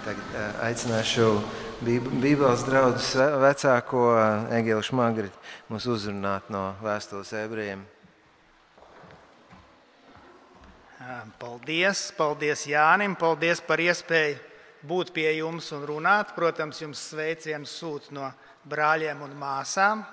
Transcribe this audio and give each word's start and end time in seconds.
Tagad 0.00 0.36
aicināšu 0.64 1.26
Bībeles 1.84 2.62
draugu 2.64 3.00
vecāko 3.42 4.04
Egelu 4.56 4.80
Šmagri 4.84 5.28
mūs 5.68 5.84
uzrunāt 5.92 6.48
no 6.52 6.70
vēstules 6.80 7.32
ebrejiem. 7.36 7.82
Paldies, 11.40 12.06
paldies 12.16 12.64
Jānim, 12.70 13.16
paldies 13.20 13.60
par 13.64 13.82
iespēju 13.84 14.38
būt 14.88 15.12
pie 15.16 15.28
jums 15.36 15.68
un 15.76 15.84
runāt. 15.88 16.32
Protams, 16.36 16.80
jums 16.80 17.02
sveicienu 17.12 17.68
sūt 17.68 18.08
no 18.16 18.30
brāļiem 18.68 19.20
un 19.26 19.34
māsām 19.36 20.04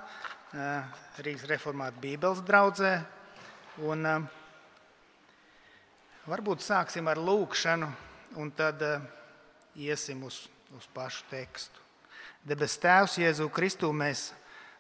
Rīgas 1.24 1.48
reformāta 1.48 2.00
Bībeles 2.04 2.44
draudzē. 2.48 2.96
Un, 3.88 4.04
varbūt 6.28 6.66
sāksim 6.66 7.08
ar 7.08 7.24
lūkšanu 7.24 7.88
un 8.42 8.52
tad 8.52 8.84
iesim 9.78 10.23
uz, 10.23 10.48
uz 10.78 10.88
pašu 10.94 11.23
tekstu. 11.30 11.80
Debes 12.48 12.77
Tēvs, 12.81 13.17
Jēzu 13.22 13.49
Kristu, 13.54 13.91
mēs 13.94 14.31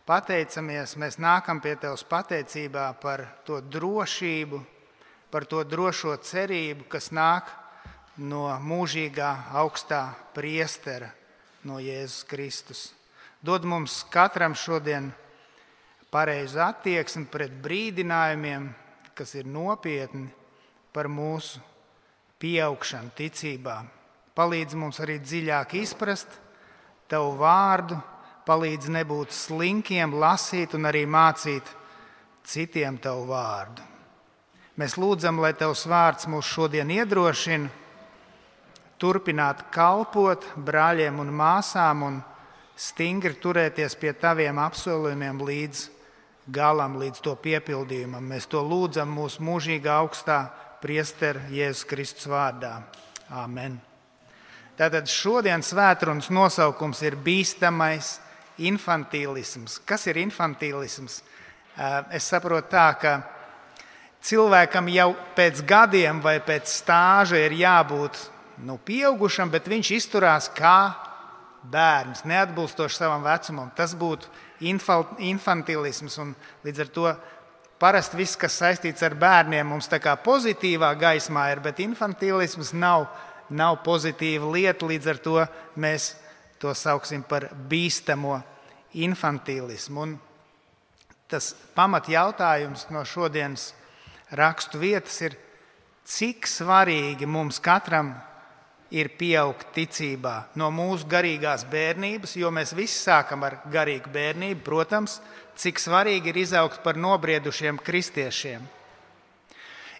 pateicamies, 0.07 0.95
mēs 0.97 1.19
nākam 1.21 1.61
pie 1.61 1.75
Tevis 1.79 2.05
pateicībā 2.07 2.89
par 3.01 3.25
to 3.45 3.59
drošību, 3.61 4.61
par 5.31 5.45
to 5.45 5.63
drošo 5.67 6.15
cerību, 6.23 6.87
kas 6.89 7.11
nāk 7.11 7.51
no 8.17 8.47
mūžīgā 8.63 9.31
augstā 9.59 10.09
priestera, 10.33 11.11
no 11.67 11.81
Jēzus 11.83 12.23
Kristus. 12.29 12.81
Dod 13.43 13.67
mums 13.67 13.99
katram 14.09 14.55
šodien 14.57 15.11
pareizu 16.09 16.63
attieksmi 16.63 17.27
pret 17.29 17.53
brīdinājumiem, 17.61 18.71
kas 19.13 19.35
ir 19.35 19.45
nopietni 19.45 20.31
par 20.95 21.09
mūsu 21.11 21.61
pieaugšanu 22.41 23.13
ticībā. 23.17 23.77
Palīdz 24.37 24.77
mums 24.77 25.01
arī 25.01 25.17
dziļāk 25.23 25.73
izprast 25.81 26.43
Tavu 27.07 27.37
vārdu, 27.39 27.95
palīdz 28.47 28.89
nebūt 28.91 29.31
slinkiem, 29.31 30.17
lasīt 30.19 30.73
un 30.75 30.89
arī 30.89 31.05
mācīt 31.07 31.69
citiem 32.47 32.97
Tavu 32.99 33.29
vārdu. 33.29 33.85
Mēs 34.77 34.97
lūdzam, 34.99 35.39
lai 35.41 35.53
Tavs 35.57 35.87
vārds 35.89 36.27
mūs 36.29 36.51
šodien 36.51 36.91
iedrošina, 36.93 37.71
turpināt 38.99 39.63
kalpot 39.73 40.45
brāļiem 40.67 41.23
un 41.23 41.31
māsām 41.33 42.03
un 42.05 42.19
stingri 42.75 43.39
turēties 43.41 43.95
pie 43.97 44.13
Taviem 44.13 44.59
apsolījumiem 44.67 45.41
līdz 45.47 45.87
galam, 46.53 46.99
līdz 47.01 47.23
to 47.23 47.35
piepildījumam. 47.41 48.33
Mēs 48.35 48.51
to 48.51 48.61
lūdzam 48.63 49.15
mūsu 49.15 49.47
mūžīgā 49.47 49.97
augstā 50.03 50.43
priestera 50.83 51.47
Jēzus 51.49 51.87
Kristus 51.89 52.29
vārdā. 52.31 52.81
Āmen! 53.31 53.86
Tātad 54.77 55.09
šodienas 55.09 55.71
svētdienas 55.73 56.29
nosaukums 56.29 57.01
ir 57.01 57.17
bīstamais 57.17 58.19
infantīlisms. 58.61 59.79
Kas 59.85 60.05
ir 60.09 60.19
infantīlisms? 60.21 61.21
Es 62.13 62.27
saprotu 62.29 62.69
tā, 62.73 62.87
ka 63.01 63.13
cilvēkam 64.21 64.89
jau 64.93 65.11
pēc 65.37 65.63
gadiem 65.65 66.21
vai 66.21 66.37
pēc 66.45 66.69
stāža 66.69 67.41
ir 67.45 67.57
jābūt 67.57 68.19
nu, 68.65 68.77
pieaugušam, 68.77 69.49
bet 69.53 69.69
viņš 69.69 69.91
izturās 69.97 70.49
kā 70.53 70.93
bērns, 71.67 72.23
neatbilstoši 72.25 72.99
savam 73.01 73.25
vecumam. 73.25 73.71
Tas 73.75 73.95
būtu 73.97 74.29
infantīlisms. 74.61 76.19
Līdz 76.65 76.83
ar 76.85 76.91
to 76.93 77.15
parasti 77.81 78.17
viss, 78.17 78.37
kas 78.39 78.57
saistīts 78.57 79.05
ar 79.05 79.17
bērniem, 79.17 79.67
mums 79.69 79.89
tā 79.89 79.99
kā 80.01 80.15
pozitīvā 80.21 80.93
gaismā 80.97 81.51
ir, 81.53 81.61
bet 81.65 81.81
infantīlisms 81.83 82.73
nav, 82.77 83.07
nav 83.49 83.81
pozitīva 83.85 84.51
lieta. 84.53 84.87
Līdz 84.87 85.11
ar 85.11 85.19
to 85.23 85.37
mēs 85.79 86.13
to 86.61 86.73
sauksim 86.73 87.23
par 87.23 87.49
bīstamo 87.69 88.39
infantīlismu. 88.97 90.05
Un 90.05 90.15
tas 91.29 91.51
pamat 91.75 92.09
jautājums 92.11 92.87
no 92.93 93.03
šodienas 93.05 93.71
rakstu 94.35 94.81
vietas 94.81 95.19
ir, 95.23 95.37
cik 96.07 96.47
svarīgi 96.47 97.27
mums 97.27 97.59
katram 97.63 98.13
ir 98.91 99.09
pieaugt 99.19 99.73
ticībā 99.75 100.53
no 100.55 100.69
mūsu 100.71 101.07
garīgās 101.11 101.65
bērnības, 101.67 102.37
jo 102.39 102.51
mēs 102.55 102.71
visi 102.75 102.95
sākam 103.01 103.43
ar 103.43 103.59
garīgu 103.71 104.11
bērnību, 104.13 104.63
protams, 104.63 105.19
cik 105.59 105.81
svarīgi 105.81 106.31
ir 106.31 106.41
izaugt 106.45 106.79
par 106.85 106.99
nobriedušiem 106.99 107.79
kristiešiem. 107.83 108.63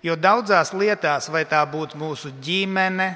Jo 0.06 0.16
daudzās 0.16 0.72
lietās, 0.78 1.28
vai 1.34 1.44
tā 1.50 1.64
būtu 1.68 1.98
mūsu 2.00 2.32
ģimene, 2.44 3.16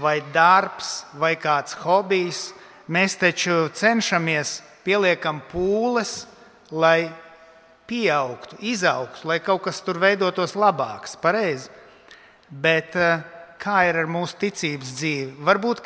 vai 0.00 0.20
darbs, 0.32 1.02
vai 1.20 1.34
kāds 1.36 1.76
hobijs, 1.82 2.52
mēs 2.88 3.18
taču 3.20 3.66
cenšamies 3.76 4.60
pieliekam 4.86 5.42
pūles, 5.50 6.24
lai 6.72 7.10
pieaugtu, 7.86 8.56
izaugtu, 8.64 9.28
lai 9.28 9.38
kaut 9.44 9.66
kas 9.66 9.82
tur 9.84 10.00
veidotos 10.00 10.56
labāks, 10.56 11.18
pareizi. 11.20 11.68
Bet 12.48 12.96
uh, 12.96 13.20
kā 13.62 13.84
ir 13.88 14.00
ar 14.02 14.08
mūsu 14.10 14.38
ticības 14.40 14.94
dzīvi. 14.98 15.34
Varbūt 15.46 15.84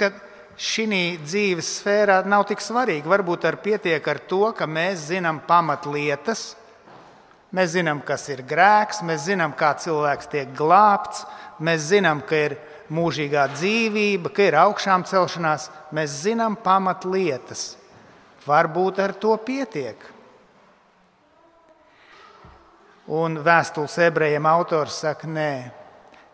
šī 0.57 0.87
dzīves 1.21 1.73
sfērā 1.81 2.23
nav 2.29 2.47
tik 2.49 2.63
svarīga. 2.65 3.11
Varbūt 3.13 3.45
ar 3.45 3.59
pietiek 3.61 4.07
ar 4.09 4.23
to, 4.29 4.53
ka 4.57 4.67
mēs 4.67 5.11
zinām 5.11 5.43
pamatlietas, 5.47 6.55
mēs 7.53 7.75
zinām, 7.77 8.01
kas 8.05 8.29
ir 8.33 8.43
grēks, 8.49 9.03
mēs 9.05 9.27
zinām, 9.29 9.53
kā 9.57 9.75
cilvēks 9.83 10.33
tiek 10.33 10.55
glābts, 10.57 11.27
mēs 11.61 11.91
zinām, 11.93 12.23
ka 12.25 12.41
ir 12.49 12.57
mūžīgā 12.93 13.47
dzīvība, 13.55 14.33
ka 14.35 14.47
ir 14.49 14.59
augšām 14.61 15.07
celšanās. 15.09 15.71
Mēs 15.97 16.21
zinām 16.27 16.59
pamatlietas. 16.63 17.75
Varbūt 18.47 19.01
ar 19.03 19.15
to 19.19 19.35
pietiek. 19.43 19.99
Un 23.07 23.39
vēstules 23.43 23.99
ebrejiem 24.03 24.47
autors 24.51 25.01
saka, 25.05 25.29
nē, 25.31 25.51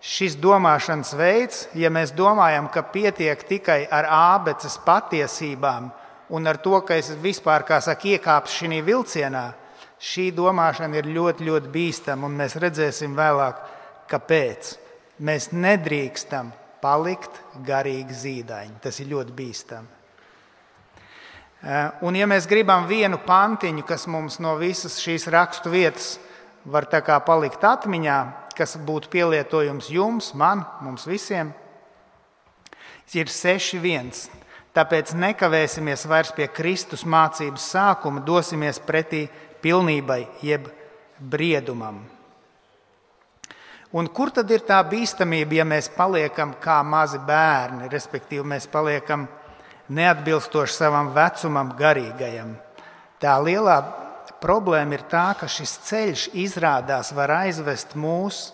šis 0.00 0.38
domāšanas 0.41 1.12
veids, 1.16 1.66
ja 1.76 1.91
mēs 1.92 2.14
domājam, 2.16 2.70
ka 2.72 2.82
pietiek 2.94 3.44
tikai 3.48 3.82
ar 3.92 4.08
ābeces 4.08 4.78
patiesībām 4.84 5.91
un 6.32 6.48
ar 6.48 6.56
to, 6.64 6.78
ka 6.80 6.96
es 6.96 7.12
vispār, 7.20 7.66
kā 7.68 7.76
saka, 7.84 8.14
iekāpšu 8.14 8.64
šī 8.64 8.80
vilcienā, 8.86 9.44
šī 10.00 10.30
domāšana 10.34 10.96
ir 10.98 11.10
ļoti, 11.12 11.44
ļoti 11.44 11.72
bīstama, 11.72 12.26
un 12.26 12.41
mēs 12.41 12.56
redzēsim 12.56 13.12
vēlāk, 13.16 13.60
kāpēc. 14.08 14.72
Mēs 15.22 15.53
nedrīkstam 15.55 16.50
palikt 16.83 17.38
garīgi 17.66 18.16
zīdaiņi. 18.16 18.81
Tas 18.83 18.99
ir 19.00 19.12
ļoti 19.12 19.34
bīstami. 19.38 19.99
Un, 22.03 22.16
ja 22.19 22.27
mēs 22.27 22.49
gribam 22.50 22.88
vienu 22.91 23.21
pantiņu, 23.22 23.84
kas 23.87 24.09
mums 24.10 24.41
no 24.43 24.56
visas 24.59 24.99
šīs 24.99 25.28
rakstu 25.31 25.71
vietas 25.71 26.16
var 26.66 26.88
palikt 27.22 27.62
atmiņā, 27.62 28.19
kas 28.59 28.75
būtu 28.83 29.10
pielietojums 29.12 29.91
jums, 29.91 30.33
man, 30.34 30.65
mums 30.83 31.06
visiem, 31.06 31.53
ir 33.15 33.31
6.1. 33.31 34.10
Tāpēc 34.72 35.12
nekavēsimies 35.15 36.06
vairs 36.09 36.33
pie 36.33 36.49
Kristus 36.49 37.04
mācības 37.04 37.66
sākuma, 37.75 38.25
dosimies 38.25 38.81
pretī 38.81 39.27
pilnībai, 39.62 40.25
jeb 40.43 40.71
briedumam. 41.21 42.00
Un 43.92 44.08
kur 44.08 44.30
tad 44.32 44.48
ir 44.50 44.62
tā 44.64 44.78
bīstamība, 44.88 45.58
ja 45.60 45.64
mēs 45.69 45.91
paliekam 45.92 46.54
kā 46.60 46.78
mazi 46.86 47.20
bērni, 47.26 47.91
respektīvi 47.92 48.47
mēs 48.54 48.69
paliekam 48.72 49.26
neatbilstoši 49.92 50.78
savam 50.78 51.10
vecumam, 51.12 51.75
garīgajam? 51.76 52.54
Tā 53.20 53.36
lielā 53.44 53.76
Problēma 54.42 54.97
ir 54.97 55.04
tā, 55.06 55.28
ka 55.38 55.47
šis 55.47 55.76
ceļš 55.86 56.22
izrādās 56.42 57.12
var 57.14 57.30
aizvest 57.44 57.94
mūs 57.94 58.48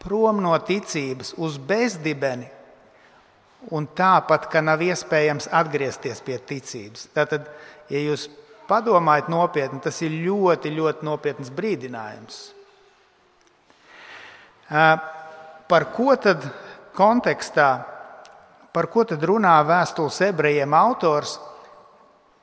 prom 0.00 0.40
no 0.40 0.54
ticības 0.56 1.34
uz 1.36 1.58
bezdibeni, 1.60 2.48
un 3.76 3.84
tāpat, 3.86 4.48
ka 4.50 4.62
nav 4.64 4.80
iespējams 4.82 5.50
atgriezties 5.52 6.24
pie 6.24 6.38
ticības. 6.40 7.10
Tātad, 7.14 7.50
ja 7.92 8.00
jūs 8.00 8.26
padomājat 8.70 9.28
nopietni, 9.30 9.82
tas 9.84 10.00
ir 10.02 10.16
ļoti, 10.24 10.72
ļoti 10.80 11.06
nopietns 11.06 11.52
brīdinājums. 11.54 12.40
Par 14.72 15.84
ko 15.92 16.14
tad 16.16 16.44
kontekstā, 16.96 17.68
par 18.72 18.88
ko 18.88 19.04
tad 19.04 19.24
runā 19.28 19.58
vēstules 19.68 20.20
ebrejiem 20.30 20.72
autors, 20.76 21.36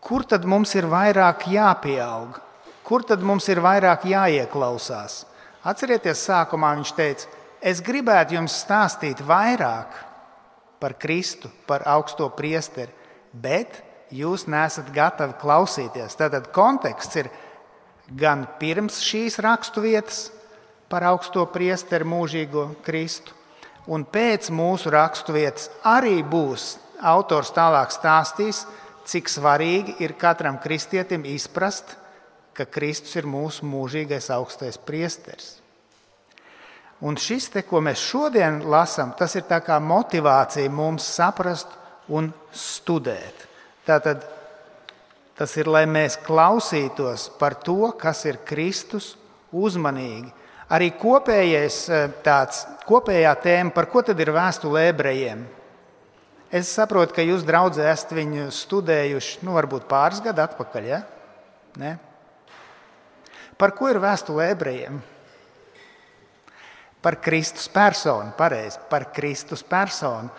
kur 0.02 0.26
tad 0.30 0.46
mums 0.46 0.76
ir 0.78 0.86
vairāk 0.90 1.48
jāpieaug? 1.50 2.38
Kur 2.86 3.06
tad 3.06 3.26
mums 3.26 3.50
ir 3.50 3.62
vairāk 3.62 4.06
jāieklausās? 4.10 5.24
Atcerieties, 5.66 6.22
sākumā 6.30 6.72
viņš 6.78 6.94
teica, 6.98 7.28
es 7.62 7.82
gribētu 7.86 8.38
jums 8.38 8.56
stāstīt 8.64 9.22
vairāk 9.26 9.98
par 10.80 10.96
Kristu, 11.02 11.52
par 11.68 11.84
augsto 11.90 12.30
priesteri, 12.34 12.94
bet 13.34 13.82
jūs 14.16 14.48
nesat 14.50 14.90
gatavi 14.94 15.36
klausīties. 15.42 16.18
Tātad 16.18 16.50
konteksts 16.56 17.20
ir 17.20 17.30
gan 18.18 18.48
pirms 18.62 19.02
šīs 19.06 19.38
raksturvietas 19.44 20.30
par 20.90 21.06
augsto 21.06 21.46
priesteri 21.54 22.08
mūžīgo 22.08 22.66
Kristu, 22.86 23.36
un 23.88 24.06
pēc 24.06 24.50
mūsu 24.54 24.92
raksturvietas 24.94 25.70
arī 25.88 26.20
būs 26.26 26.76
autors 27.02 27.54
tālāk 27.56 27.94
stāstīs, 27.94 28.66
cik 29.10 29.30
svarīgi 29.32 29.96
ir 30.04 30.14
katram 30.20 30.60
kristietim 30.62 31.24
izprast, 31.26 31.96
ka 32.54 32.68
Kristus 32.68 33.16
ir 33.16 33.30
mūsu 33.30 33.66
mūžīgais 33.66 34.30
augstais 34.36 34.78
priesteris. 34.78 35.56
Un 37.00 37.16
šis, 37.16 37.48
te, 37.54 37.64
ko 37.64 37.80
mēs 37.80 38.02
šodien 38.04 38.60
lasām, 38.68 39.14
tas 39.16 39.38
ir 39.40 39.46
kā 39.48 39.78
motivācija 39.80 40.70
mums 40.70 41.06
saprast 41.08 41.72
un 42.12 42.28
studēt. 42.52 43.46
Tātad, 43.88 44.26
tas 45.40 45.56
ir, 45.56 45.70
lai 45.72 45.86
mēs 45.88 46.20
klausītos 46.26 47.30
par 47.40 47.56
to, 47.64 47.94
kas 47.96 48.26
ir 48.28 48.42
Kristus, 48.44 49.14
uzmanīgi. 49.56 50.34
Arī 50.70 50.92
kopējais, 50.94 51.78
eh, 51.90 52.10
tāds, 52.22 52.66
kopējā 52.86 53.32
tēma, 53.42 53.74
par 53.74 53.88
ko 53.90 54.04
tad 54.06 54.20
ir 54.20 54.30
vēstule 54.30 54.90
ebrejiem. 54.92 55.46
Es 56.52 56.70
saprotu, 56.74 57.14
ka 57.14 57.22
jūs, 57.22 57.46
draugi, 57.46 57.82
esat 57.82 58.14
viņu 58.14 58.50
studējuši 58.54 59.42
nu, 59.46 59.54
varbūt 59.58 59.88
pāris 59.90 60.22
gadu 60.22 60.42
atpakaļ. 60.42 60.86
Ja? 60.86 61.02
Ne? 61.78 61.98
Par 63.58 63.74
ko 63.78 63.90
ir 63.90 64.00
vēstule 64.02 64.52
ebrejiem? 64.54 65.02
Par 67.02 67.16
Kristus 67.22 67.68
personu, 67.68 68.34
pareizi, 68.38 68.80
par 68.90 69.06
Kristus 69.14 69.64
personu. 69.64 70.30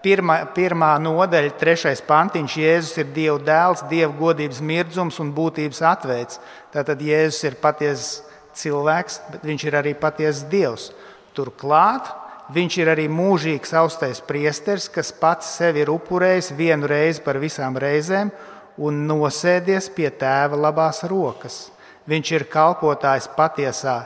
Pirmā, 0.00 0.40
pirmā 0.54 0.94
nodaļa, 1.02 1.54
trešais 1.60 2.00
pantiņš, 2.06 2.56
Jēzus 2.56 2.98
ir 3.02 3.12
Dieva 3.14 3.38
dēls, 3.44 3.84
Dieva 3.88 4.12
godības 4.16 4.60
mirdzums 4.64 5.20
un 5.20 5.32
būtības 5.36 5.82
atveids. 5.84 6.40
Tātad 6.72 7.00
Jēzus 7.04 7.44
ir 7.50 7.58
patiesa 7.60 8.29
cilvēks, 8.60 9.20
bet 9.32 9.46
viņš 9.48 9.66
ir 9.66 9.76
arī 9.80 9.94
patiesa 9.98 10.48
Dievs. 10.50 10.90
Turklāt 11.36 12.10
viņš 12.54 12.78
ir 12.82 12.90
arī 12.92 13.06
mūžīgs 13.10 13.74
augstais 13.78 14.22
priesteris, 14.26 14.88
kas 14.90 15.12
pats 15.12 15.50
sevi 15.58 15.84
ir 15.84 15.92
upurējis 15.92 16.52
vienu 16.58 16.88
reizi 16.90 17.22
par 17.24 17.38
visām 17.42 17.78
reizēm 17.78 18.32
un 18.80 19.04
nosēdies 19.08 19.90
pie 19.94 20.08
tēva 20.10 20.58
labās 20.58 21.04
rokas. 21.10 21.68
Viņš 22.10 22.32
ir 22.32 22.48
kalpotājs 22.50 23.28
patiesā 23.36 24.00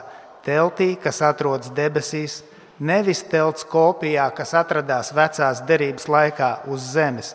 teltī, 0.45 0.93
kas 1.01 1.21
atrodas 1.25 1.71
debesīs, 1.73 2.41
nevis 2.79 3.23
telts 3.31 3.65
kopijā, 3.65 4.27
kas 4.35 4.53
atradās 4.57 5.13
vecās 5.15 5.63
derības 5.65 6.09
laikā 6.11 6.51
uz 6.69 6.91
zemes. 6.93 7.33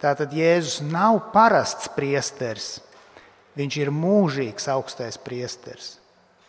Tātad 0.00 0.32
Jēzus 0.32 0.80
nav 0.84 1.20
parasts 1.32 1.90
priesteris. 1.94 2.78
Viņš 3.56 3.80
ir 3.80 3.90
mūžīgs 3.92 4.68
augstais 4.72 5.18
priesteris. 5.20 5.99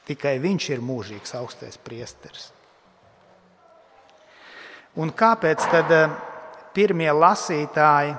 Tikai 0.08 0.40
viņš 0.42 0.70
ir 0.74 0.82
mūžīgs 0.84 1.36
augstais 1.38 1.78
priesteris. 1.78 2.50
Un 5.00 5.14
kāpēc 5.16 5.64
tad 5.72 5.92
eh, 5.96 6.12
pirmie 6.76 7.12
lasītāji 7.14 8.16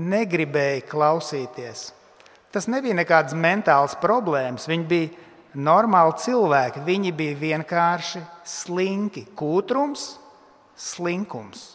negribēja 0.00 0.86
klausīties? 0.88 1.90
Tas 2.54 2.68
nebija 2.70 2.94
nekādas 2.96 3.34
mentālas 3.36 3.96
problēmas. 4.00 4.68
Viņi 4.70 4.86
bija 4.88 5.58
normāli 5.58 6.14
cilvēki. 6.22 6.84
Viņi 6.86 7.12
bija 7.18 7.36
vienkārši 7.40 8.22
slinki. 8.46 9.26
Kūtrums, 9.36 10.14
slinkums. 10.78 11.66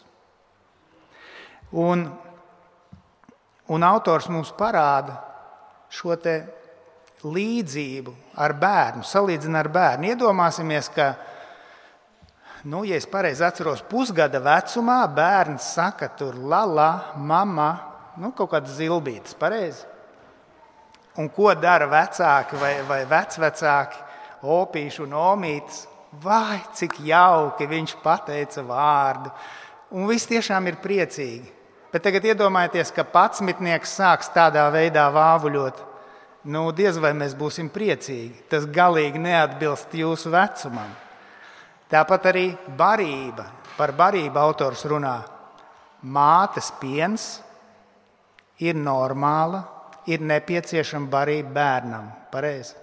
Un, 1.76 2.08
un 3.70 3.86
autors 3.86 4.30
mums 4.32 4.50
parāda 4.58 5.20
šo 5.94 6.16
līdzību 7.20 8.14
ar 8.40 8.56
bērnu, 8.56 9.04
salīdzina 9.04 9.60
ar 9.64 9.70
bērnu. 9.74 10.10
Iedomāsimies, 10.14 10.90
ka, 10.96 11.12
nu, 12.72 12.86
ja 12.88 12.98
es 13.00 13.08
pareizi 13.10 13.44
atceros, 13.46 13.84
pusgada 13.90 14.42
vecumā 14.44 15.02
bērns 15.16 15.74
saka, 15.76 16.12
tur 16.20 16.38
la 16.40 16.64
la, 16.68 16.90
mama, 17.16 17.70
nu, 18.20 18.32
kaut 18.36 18.54
kādas 18.56 18.78
zilbītas, 18.80 19.36
pareizi. 19.40 19.86
Un 21.20 21.28
ko 21.36 21.52
dara 21.58 21.90
vecāki 21.90 22.60
vai, 22.62 22.74
vai 22.88 23.04
vecvecāki, 23.10 24.04
opīši 24.46 25.04
un 25.04 25.16
omītis? 25.20 25.86
Vai 26.24 26.58
cik 26.74 26.96
jauki 27.06 27.68
viņš 27.70 28.00
pateica 28.02 28.64
vārdu. 28.66 29.30
Un 29.94 30.08
viss 30.10 30.30
tiešām 30.30 30.70
ir 30.72 30.80
priecīgi. 30.82 31.52
Bet 31.90 32.06
tagad 32.06 32.26
iedomājieties, 32.30 32.92
ka 32.94 33.06
patsmitnieks 33.06 33.94
sāks 33.98 34.32
tādā 34.34 34.64
veidā 34.74 35.08
vāvuļot. 35.14 35.89
Nu, 36.48 36.70
diez 36.72 36.96
vai 37.02 37.12
mēs 37.18 37.36
būsim 37.36 37.68
priecīgi. 37.74 38.46
Tas 38.52 38.68
galīgi 38.70 39.20
neatbilst 39.20 39.96
jūsu 40.00 40.32
vecumam. 40.32 40.92
Tāpat 41.92 42.30
arī 42.32 42.46
barība. 42.80 43.50
Par 43.76 43.92
barību 43.96 44.40
autors 44.40 44.86
runā. 44.88 45.18
Mātes 46.04 46.70
piens 46.80 47.42
ir 48.64 48.78
normāla 48.80 49.66
ir 50.08 50.24
nepieciešama 50.24 51.10
barība 51.12 51.52
bērnam. 51.60 52.08
Pareizi. 52.32 52.76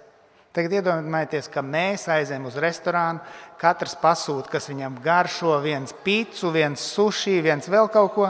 Tagad 0.55 0.73
iedomājieties, 0.79 1.51
ka 1.53 1.61
mēs 1.61 2.07
aizējām 2.09 2.47
uz 2.49 2.55
restorānu, 2.57 3.21
katrs 3.61 3.93
pasūta, 4.01 4.49
kas 4.55 4.69
viņam 4.71 4.95
garšo, 5.05 5.51
viens 5.61 5.93
pīcis, 6.05 6.47
viens 6.53 6.81
sushi, 6.81 7.35
viens 7.45 7.67
vēl 7.69 7.89
kaut 7.93 8.13
ko. 8.15 8.29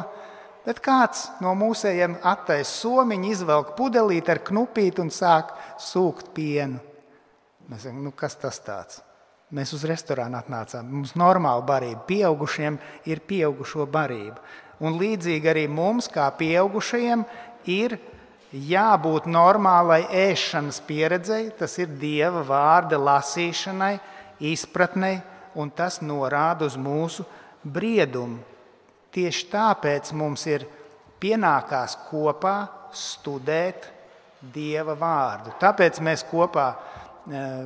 Bet 0.68 0.82
kāds 0.84 1.30
no 1.40 1.54
mūsējiem 1.56 2.18
attaisa 2.28 2.68
somiņu, 2.68 3.32
izvelk 3.32 3.70
pudelīti 3.78 4.34
ar 4.34 4.42
knupīti 4.44 5.00
un 5.00 5.12
sāk 5.16 5.54
sūkt 5.80 6.34
pienu. 6.36 6.82
Mēs 7.72 7.86
sakām, 7.86 8.02
nu 8.04 8.12
kas 8.16 8.36
tas 8.42 8.60
tāds? 8.64 9.00
Mēs 9.56 9.72
uz 9.78 9.86
restorānu 9.88 10.36
atnācām. 10.36 10.90
Mums 10.92 11.14
ir 11.16 11.22
normāla 11.22 11.64
barība. 11.64 12.02
Pieaugušiem 12.10 12.76
ir 13.08 13.22
pieaugušo 13.24 13.88
barība. 13.88 14.44
Un 14.84 15.00
līdzīgi 15.00 15.48
arī 15.48 15.64
mums, 15.72 16.10
kā 16.12 16.28
pieaugušajiem, 16.36 17.24
ir 17.72 17.96
jābūt 18.52 19.32
normālai 19.32 20.02
ēšanas 20.12 20.82
pieredzei, 20.88 21.48
tas 21.56 21.80
ir 21.80 21.96
dieva 22.00 22.44
vārda 22.44 23.00
lasīšanai, 23.00 23.96
izpratnei, 24.52 25.16
un 25.56 25.72
tas 25.72 26.02
norāda 26.04 26.68
uz 26.68 26.76
mūsu 26.76 27.24
briedumu. 27.64 28.44
Tieši 29.18 29.48
tāpēc 29.50 30.12
mums 30.14 30.44
ir 30.46 30.68
pienākās 31.18 31.96
kopā 32.06 32.68
studēt 32.94 33.88
dieva 34.54 34.94
vārdu. 34.94 35.56
Tāpēc 35.58 35.98
mēs 36.06 36.22
kopā, 36.30 36.68
eh, 37.34 37.66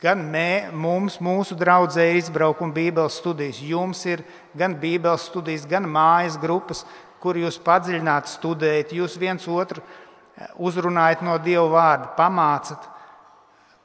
gan 0.00 0.22
mē, 0.32 0.72
mums, 0.72 1.18
mūsu 1.20 1.52
draudzē 1.52 2.08
ir 2.08 2.22
izbraukuma 2.22 2.72
Bībeles 2.72 3.20
studijas, 3.20 3.60
jums 3.60 4.06
ir 4.06 4.24
gan 4.56 4.74
Bībeles 4.74 5.28
studijas, 5.28 5.68
gan 5.68 5.84
mājas 5.84 6.40
grupas, 6.40 6.86
kur 7.20 7.34
jūs 7.34 7.60
padziļināti 7.60 8.32
studējat, 8.32 8.96
jūs 8.96 9.18
viens 9.20 9.44
otru 9.44 9.82
eh, 9.84 10.48
uzrunājat 10.56 11.28
no 11.28 11.36
Dieva 11.36 11.68
vārda, 11.68 12.14
pamācat. 12.16 12.88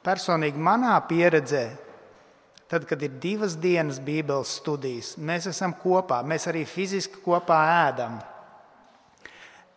Personīgi 0.00 0.56
manā 0.56 0.96
pieredzē, 1.08 1.83
tad, 2.68 2.86
kad 2.88 3.02
ir 3.02 3.16
divas 3.22 3.56
dienas 3.60 4.00
Bībeles 4.02 4.56
studijas, 4.60 5.14
mēs 5.18 5.48
esam 5.50 5.74
kopā, 5.82 6.22
mēs 6.26 6.48
arī 6.50 6.64
fiziski 6.68 7.20
kopā 7.24 7.58
ēdam. 7.88 8.18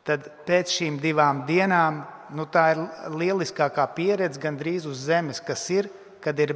Tad 0.07 0.29
pēc 0.47 0.71
šīm 0.71 1.01
divām 1.03 1.43
dienām 1.47 1.99
nu, 2.35 2.47
tā 2.51 2.69
ir 2.73 2.83
lieliskākā 3.11 3.85
pieredze 3.95 4.39
gandrīz 4.39 4.87
uz 4.87 5.03
zemes, 5.07 5.41
kas 5.43 5.65
ir, 5.73 5.89
kad 6.23 6.39
ir 6.39 6.55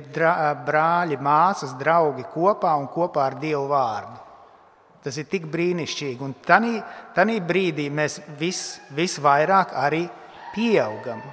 brāļi, 0.65 1.19
māsas, 1.21 1.75
draugi 1.79 2.25
kopā 2.33 2.73
un 2.79 2.87
kopā 2.91 3.27
ar 3.29 3.37
Dievu 3.39 3.67
vārdu. 3.71 4.19
Tas 5.01 5.17
ir 5.17 5.25
tik 5.29 5.47
brīnišķīgi. 5.49 6.21
Un 6.21 6.35
tajā 6.45 7.37
brīdī 7.47 7.87
mēs 7.89 8.19
vis, 8.37 8.79
visvairāk 8.93 9.73
arī 9.73 10.03
pieaugam. 10.53 11.23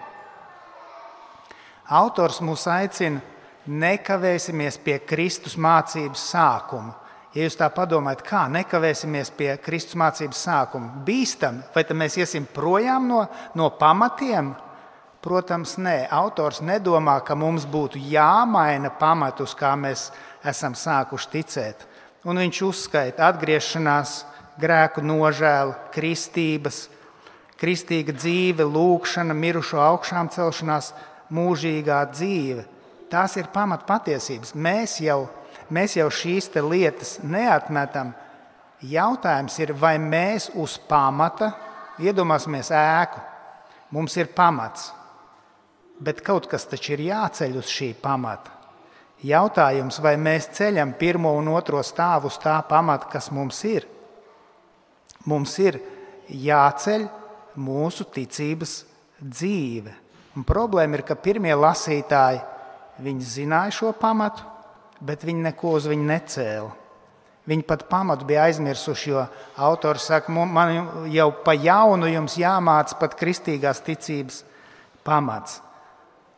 Autors 1.99 2.41
mūs 2.45 2.67
aicina, 2.69 3.21
nekavēsimies 3.69 4.81
pie 4.85 4.99
Kristus 5.07 5.59
mācības 5.61 6.25
sākuma. 6.33 6.97
Ja 7.37 7.45
jūs 7.45 7.59
tā 7.61 7.69
padomājat, 7.71 8.23
kā 8.25 8.47
nekavēsimies 8.51 9.31
pie 9.37 9.51
Kristus 9.63 9.99
mācības 10.01 10.41
sākuma, 10.49 11.03
bīstam, 11.05 11.61
vai 11.75 11.85
tad 11.85 11.99
mēs 12.01 12.17
iesim 12.19 12.49
projām 12.55 13.07
no, 13.11 13.27
no 13.55 13.69
pamatiem? 13.79 14.55
Protams, 15.23 15.75
nē. 15.83 16.07
Autors 16.15 16.63
nedomā, 16.65 17.19
ka 17.27 17.35
mums 17.37 17.67
būtu 17.69 18.01
jāmaina 18.11 18.91
pamatus, 18.99 19.53
kā 19.59 19.75
mēs 19.77 20.09
esam 20.47 20.77
sākuši 20.79 21.33
ticēt 21.35 21.89
un 22.29 22.41
viņš 22.43 22.63
uzskaita 22.67 23.29
atgriešanās, 23.31 24.23
grēku 24.59 25.03
nožēlu, 25.07 25.75
kristības, 25.95 26.87
kristīga 27.59 28.15
dzīve, 28.17 28.67
lūkšana, 28.67 29.37
mirušo 29.37 29.81
augšām 29.83 30.31
celšanās, 30.35 30.93
mūžīgā 31.35 32.01
dzīve. 32.13 32.67
Tās 33.09 33.39
ir 33.41 33.49
pamatpatiesības. 33.53 34.53
Mēs 34.55 34.99
jau, 35.01 35.23
mēs 35.73 35.97
jau 35.97 36.09
šīs 36.13 36.51
lietas 36.61 37.19
neatmetam. 37.23 38.13
Jautājums 38.85 39.59
ir, 39.59 39.73
vai 39.73 39.97
mēs 39.99 40.51
uz 40.55 40.77
pamata, 40.79 41.51
iedomāsimies 41.99 42.71
ēku, 42.71 43.21
mums 43.91 44.15
ir 44.17 44.29
pamats, 44.31 44.93
bet 45.99 46.21
kaut 46.23 46.47
kas 46.47 46.69
taču 46.71 46.95
ir 46.95 47.09
jāceļ 47.09 47.57
uz 47.59 47.73
šī 47.73 47.95
pamata. 47.99 48.55
Jautājums, 49.27 49.99
vai 49.99 50.15
mēs 50.15 50.47
ceļam 50.55 50.93
pirmo 50.95 51.33
un 51.35 51.49
otro 51.51 51.81
stāvu 51.83 52.31
uz 52.31 52.37
tā 52.39 52.61
pamata, 52.69 53.09
kas 53.11 53.33
mums 53.35 53.59
ir? 53.67 53.89
Mums 55.27 55.57
ir 55.59 55.81
jāceļ 56.31 57.09
mūsu 57.59 58.07
ticības 58.15 58.77
dzīve. 59.19 59.91
Un 60.39 60.47
problēma 60.47 61.01
ir, 61.01 61.03
ka 61.03 61.19
pirmie 61.19 61.57
lasītāji 61.59 62.45
zināja 62.99 63.75
šo 63.75 63.93
pamatu, 63.93 64.43
bet 65.01 65.25
viņi 65.25 65.47
neko 65.49 65.77
uz 65.79 65.87
viņu 65.91 66.07
necēla. 66.09 66.71
Viņi 67.49 67.65
pat 67.65 67.87
pamatu 67.89 68.27
bija 68.29 68.45
aizmirsuši, 68.45 69.11
jo 69.11 69.23
autors 69.57 70.11
saka, 70.11 70.33
man 70.33 71.09
jau 71.09 71.31
pa 71.45 71.55
jaunu 71.57 72.11
jums 72.11 72.37
jāmāca 72.37 72.99
pat 73.01 73.17
kristīgās 73.17 73.81
ticības 73.87 74.43
pamats. 75.07 75.63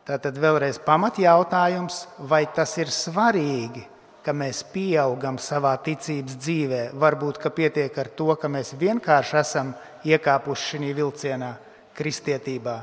Tātad 0.07 0.39
vēlreiz 0.39 0.79
pamat 0.81 1.19
jautājums, 1.19 2.05
vai 2.17 2.45
tas 2.55 2.77
ir 2.79 2.89
svarīgi, 2.89 3.83
ka 4.23 4.33
mēs 4.37 4.63
pieaugam 4.71 5.37
savā 5.41 5.73
ticības 5.83 6.37
dzīvē. 6.39 6.81
Varbūt 6.97 7.41
pietiek 7.55 7.97
ar 7.97 8.09
to, 8.15 8.31
ka 8.39 8.47
mēs 8.47 8.73
vienkārši 8.79 9.37
esam 9.41 9.75
iekāpuši 10.07 10.77
šajā 10.77 10.95
vilcienā, 10.97 11.51
kristietībā. 11.97 12.77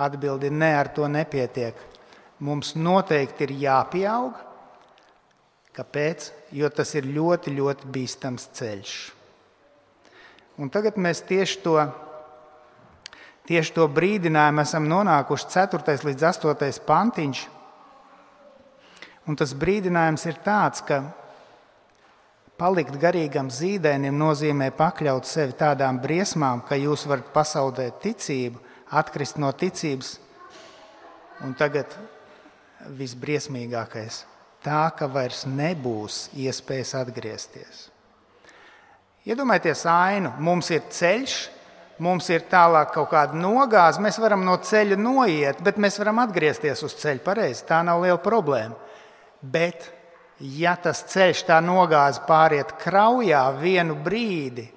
Atbildi 0.00 0.48
nē, 0.54 0.70
ar 0.78 0.88
to 0.94 1.08
nepietiek. 1.10 1.91
Mums 2.42 2.72
noteikti 2.74 3.46
ir 3.46 3.52
jāpieaug. 3.68 4.38
Kāpēc? 5.76 6.30
Jo 6.52 6.68
tas 6.74 6.90
ir 6.98 7.06
ļoti, 7.06 7.52
ļoti 7.54 7.90
bīstams 7.94 8.48
ceļš. 8.58 8.94
Un 10.60 10.68
tagad 10.72 10.98
mēs 11.00 11.22
tieši 11.24 11.60
to, 11.64 11.76
tieši 13.48 13.72
to 13.76 13.86
brīdinājumu 13.88 14.60
esam 14.64 14.88
nonākuši 14.90 15.48
4. 15.54 15.96
līdz 16.08 16.26
8. 16.28 16.82
pantiņš. 16.88 17.42
Un 19.30 19.38
tas 19.38 19.54
brīdinājums 19.54 20.26
ir 20.26 20.40
tāds, 20.42 20.82
ka 20.82 20.98
palikt 22.58 22.98
garīgam 23.00 23.52
zīdainim 23.54 24.18
nozīmē 24.18 24.72
pakļaut 24.76 25.30
sevi 25.30 25.54
tādām 25.62 26.02
briesmām, 26.02 26.64
ka 26.66 26.74
jūs 26.78 27.06
varat 27.06 27.30
pazaudēt 27.34 28.02
ticību, 28.02 28.58
atkrist 28.98 29.38
no 29.38 29.54
ticības. 29.54 30.16
Un 31.46 31.54
tagad 31.58 31.94
visbriesmīgākais- 32.98 34.24
tā, 34.64 34.90
ka 34.96 35.06
vairs 35.06 35.44
nebūs 35.46 36.28
iespējas 36.34 36.94
atgriezties. 36.94 37.88
Iedomājieties 39.26 39.84
ainu, 39.86 40.32
mums 40.38 40.70
ir 40.70 40.82
ceļš, 40.90 41.48
mums 41.98 42.28
ir 42.30 42.40
tālāk 42.50 42.92
kaut 42.92 43.10
kāda 43.10 43.38
nogāze, 43.38 44.02
mēs 44.02 44.18
varam 44.18 44.44
no 44.44 44.56
ceļa 44.56 44.96
noiet, 44.98 45.62
bet 45.62 45.76
mēs 45.76 45.98
varam 45.98 46.18
atgriezties 46.18 46.82
uz 46.82 46.94
ceļa 46.94 47.22
pareizi. 47.22 47.64
Tā 47.68 47.84
nav 47.84 48.02
liela 48.02 48.18
problēma. 48.18 48.74
Bet, 49.42 49.90
ja 50.40 50.74
tas 50.76 51.04
ceļš 51.04 51.46
tā 51.46 51.60
nogāze 51.62 52.22
pāriet 52.26 52.74
kraujā 52.82 53.44
vienu 53.60 53.94
brīdi, 53.94 54.68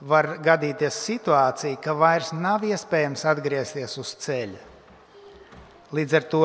var 0.00 0.38
gadīties 0.40 0.96
situācija, 1.04 1.80
ka 1.80 1.92
vairs 1.96 2.32
nav 2.32 2.64
iespējams 2.64 3.24
atgriezties 3.28 3.96
uz 4.00 4.14
ceļa. 4.24 4.69
Līdz 5.94 6.16
ar 6.18 6.26
to 6.30 6.44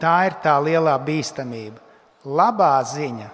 tā 0.00 0.16
ir 0.28 0.36
tā 0.44 0.54
lielā 0.60 0.94
bīstamība. 1.00 1.80
Labā 2.24 2.76
ziņa 2.88 3.28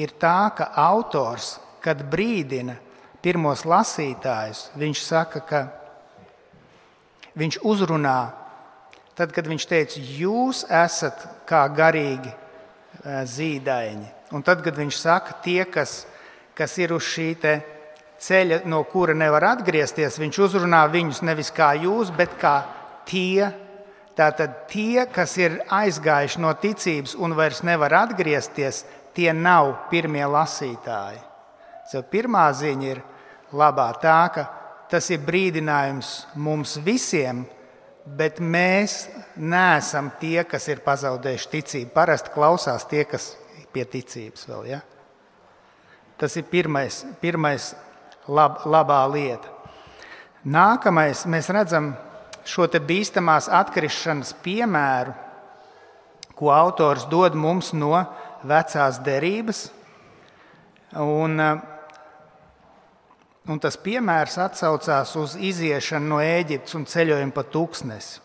ir 0.00 0.12
tā, 0.20 0.50
ka 0.56 0.70
autors, 0.76 1.56
kad 1.84 2.02
brīdina 2.10 2.76
pirmos 3.24 3.64
lasītājus, 3.68 4.70
viņš 4.76 5.02
saka, 5.02 5.40
ka 5.40 5.60
viņš 7.36 7.60
uzrunā, 7.64 8.18
tad, 9.16 9.32
kad 9.32 9.48
viņš 9.48 9.68
teica, 9.68 10.02
jūs 10.20 10.64
esat 10.72 11.24
kā 11.48 11.64
garīgi 11.72 12.32
zīdaiņi. 13.06 14.12
Un 14.34 14.44
tad, 14.44 14.62
kad 14.64 14.76
viņš 14.76 14.98
saka, 14.98 15.36
tie, 15.44 15.62
kas, 15.64 16.04
kas 16.56 16.76
ir 16.82 16.94
uz 16.96 17.06
šī 17.06 17.34
ceļa, 18.16 18.62
no 18.64 18.82
kura 18.88 19.14
nevar 19.14 19.44
atgriezties, 19.52 20.18
viņš 20.18 20.40
uzrunā 20.48 20.86
viņus 20.92 21.22
nevis 21.22 21.52
kā 21.54 21.74
jūs, 21.78 22.10
bet 22.16 22.32
kā 22.40 22.56
tie, 23.08 23.52
Tātad 24.16 24.62
tie, 24.70 25.04
kas 25.12 25.34
ir 25.36 25.58
aizgājuši 25.68 26.40
no 26.40 26.54
ticības 26.56 27.16
un 27.20 27.34
vairs 27.36 27.60
nevar 27.66 27.92
atgriezties, 27.98 28.84
tie 29.16 29.32
nav 29.36 29.74
pirmie 29.90 30.24
lasītāji. 30.24 31.20
So 31.90 32.00
pirmā 32.10 32.46
ziņa 32.56 32.88
ir 32.88 33.02
labā 33.56 33.90
tā, 34.00 34.20
ka 34.32 34.46
tas 34.90 35.10
ir 35.12 35.20
brīdinājums 35.26 36.14
mums 36.40 36.78
visiem, 36.84 37.44
bet 38.06 38.40
mēs 38.40 39.06
neesam 39.36 40.10
tie, 40.20 40.40
kas 40.48 40.68
ir 40.72 40.80
pazaudējuši 40.86 41.52
ticību. 41.52 41.92
Parasti 41.94 42.32
klausās 42.34 42.86
tie, 42.88 43.04
kas 43.04 43.34
pie 43.72 43.84
ticības 43.84 44.46
vēl. 44.48 44.70
Ja? 44.70 44.80
Tas 46.16 46.36
ir 46.40 46.46
pirmais, 46.48 47.02
pirmais 47.20 47.74
lab, 48.28 48.62
labā 48.64 49.02
lieta. 49.12 49.52
Nākamais 50.46 51.26
mēs 51.28 51.50
redzam, 51.52 51.90
šo 52.46 52.66
bīstamās 52.66 53.48
atkrišanas 53.52 54.34
piemēru, 54.44 55.14
ko 56.36 56.52
autors 56.52 57.06
dod 57.10 57.34
mums 57.34 57.72
no 57.74 58.04
vecās 58.46 59.00
derības. 59.02 59.70
Un, 60.96 61.40
eh, 61.40 61.56
un 63.48 63.58
tas 63.58 63.76
piemērs 63.76 64.38
atsaucās 64.38 65.16
uz 65.16 65.36
iziešanu 65.36 66.06
no 66.06 66.20
Ēģiptes 66.22 66.74
un 66.74 66.84
ceļojumu 66.84 67.32
pa 67.32 67.42
tūkstnesi. 67.42 68.20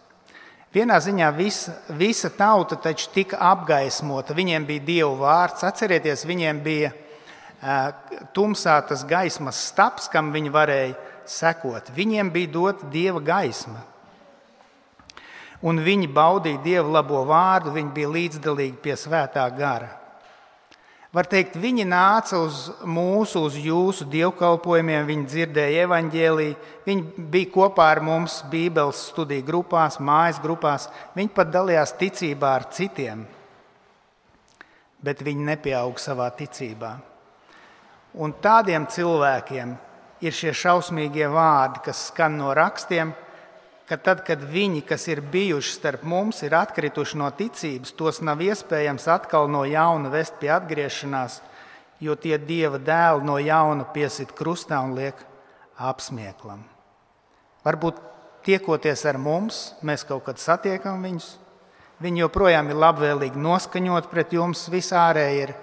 Vienā 0.72 1.02
ziņā 1.04 1.36
visa, 1.36 1.74
visa 1.90 2.30
tauta 2.30 2.76
taču 2.76 3.10
tika 3.12 3.38
apgaismota. 3.38 4.34
Viņiem 4.34 4.66
bija 4.66 4.80
dievu 4.80 5.18
vārds. 5.20 5.66
Atcerieties, 5.68 6.24
viņiem 6.24 6.62
bija 6.64 6.94
uh, 6.94 7.92
tumsā 8.32 8.88
tas 8.88 9.04
gaismas 9.04 9.60
staps, 9.68 10.08
kam 10.08 10.32
viņi 10.32 10.50
varēja 10.50 10.96
sekot. 11.28 11.92
Viņiem 11.92 12.32
bija 12.32 12.48
dota 12.48 12.88
dieva 12.88 13.20
gaisma 13.20 13.91
un 15.62 15.82
viņi 15.82 16.10
baudīja 16.12 16.62
Dieva 16.64 17.00
labo 17.00 17.24
vārdu, 17.30 17.74
viņi 17.76 17.92
bija 17.96 18.12
līdzdalīgi 18.12 18.80
pie 18.82 18.96
svētā 18.98 19.46
gara. 19.56 19.98
Var 21.12 21.28
teikt, 21.28 21.58
viņi 21.60 21.84
nāca 21.92 22.38
uz 22.40 22.70
mūsu, 22.88 23.42
uz 23.44 23.58
jūsu 23.60 24.06
dievkalpojumiem, 24.08 25.04
viņi 25.10 25.26
dzirdēja 25.28 25.84
evaņģēlīju, 25.84 26.54
viņi 26.86 27.26
bija 27.34 27.50
kopā 27.52 27.90
ar 27.92 28.00
mums 28.08 28.38
Bībeles 28.48 29.02
studiju 29.12 29.44
grupās, 29.44 30.00
mājas 30.00 30.40
grupās, 30.40 30.88
viņi 31.18 31.34
pat 31.36 31.52
dalījās 31.52 31.98
ticībā 32.00 32.54
ar 32.62 32.70
citiem, 32.72 33.26
bet 35.04 35.26
viņi 35.28 35.50
nepieauga 35.52 36.00
savā 36.00 36.30
ticībā. 36.38 36.94
Un 38.24 38.32
tādiem 38.40 38.88
cilvēkiem 38.88 39.76
ir 40.24 40.36
šie 40.36 40.56
šausmīgie 40.56 41.28
vārdi, 41.32 41.84
kas 41.90 42.08
skan 42.08 42.40
no 42.40 42.56
rakstiem, 42.56 43.12
ka 43.92 43.98
tad, 44.00 44.22
kad 44.24 44.40
viņi, 44.48 44.86
kas 44.88 45.04
ir 45.12 45.20
bijuši 45.20 45.74
starp 45.76 46.06
mums, 46.08 46.38
ir 46.48 46.54
atkrituši 46.56 47.18
no 47.20 47.26
ticības, 47.36 47.92
tos 48.00 48.22
nav 48.24 48.40
iespējams 48.40 49.10
atkal 49.12 49.50
no 49.52 49.66
jauna 49.68 50.08
vest 50.14 50.38
pie 50.40 50.48
atgriešanās, 50.56 51.42
jo 52.00 52.16
tie 52.16 52.38
dieva 52.40 52.80
dēli 52.80 53.28
no 53.28 53.36
jauna 53.36 53.84
piesit 53.92 54.32
krustā 54.38 54.80
un 54.80 54.94
liek 54.96 55.20
apsmieklam. 55.76 56.62
Varbūt 57.66 58.00
tiekoties 58.48 59.04
ar 59.12 59.20
mums, 59.20 59.60
mēs 59.84 60.08
kaut 60.08 60.24
kad 60.30 60.40
satiekam 60.40 61.04
viņus. 61.04 61.28
Viņi 62.00 62.24
joprojām 62.24 62.72
ir 62.72 62.80
labvēlīgi 62.80 63.44
noskaņot 63.44 64.08
pret 64.14 64.32
jums, 64.40 64.64
visārēji 64.72 65.44
ir 65.50 65.54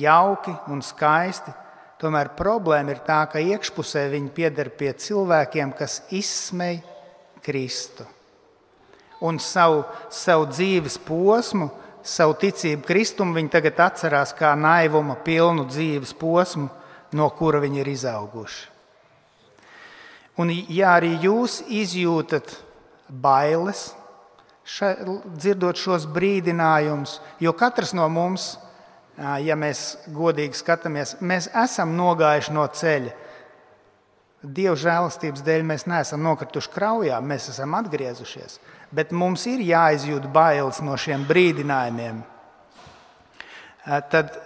jauki 0.00 0.56
un 0.72 0.80
skaisti. 0.80 1.52
Tomēr 2.00 2.32
problēma 2.32 2.96
ir 2.96 3.04
tā, 3.04 3.20
ka 3.28 3.44
iekšpusē 3.44 4.08
viņi 4.16 4.34
pieder 4.40 4.72
pie 4.72 4.96
cilvēkiem, 4.96 5.76
kas 5.76 6.00
izsmeja 6.08 6.93
Kristu. 7.44 8.06
Un 9.24 9.38
savu, 9.40 9.84
savu 10.12 10.48
dzīves 10.50 10.98
posmu, 11.06 11.70
savu 12.04 12.36
ticību 12.40 12.84
Kristum 12.84 13.32
viņi 13.36 13.52
tagad 13.52 13.80
atcerās 13.86 14.34
kā 14.36 14.52
naivuma 14.58 15.16
pilnu 15.24 15.68
dzīves 15.70 16.12
posmu, 16.20 16.68
no 17.14 17.28
kura 17.38 17.62
viņi 17.62 17.80
ir 17.80 17.90
izauguši. 17.94 18.70
Un, 20.42 20.50
ja 20.50 20.96
arī 20.98 21.12
jūs 21.22 21.60
izjūtat 21.70 22.56
bailes, 23.08 23.92
ša, 24.66 24.96
dzirdot 25.38 25.78
šos 25.78 26.08
brīdinājumus, 26.10 27.20
jo 27.38 27.52
katrs 27.54 27.94
no 27.94 28.08
mums, 28.10 28.56
ja 29.14 29.54
mēs 29.54 29.84
godīgi 30.10 30.58
skatāmies, 30.58 31.14
mēs 31.22 31.46
esam 31.54 31.94
nogājuši 31.98 32.54
no 32.56 32.66
ceļa. 32.66 33.14
Dieva 34.44 34.74
žēlastības 34.76 35.40
dēļ 35.40 35.62
mēs 35.64 35.86
neesam 35.88 36.20
nokrituši 36.24 36.72
kraujā, 36.74 37.20
mēs 37.24 37.48
esam 37.54 37.76
atgriezušies. 37.78 38.58
Bet 38.94 39.12
mums 39.16 39.46
ir 39.48 39.62
jāizjūt 39.64 40.26
bailes 40.32 40.82
no 40.84 40.98
šiem 41.00 41.24
brīdinājumiem. 41.28 42.18
Tad 44.12 44.36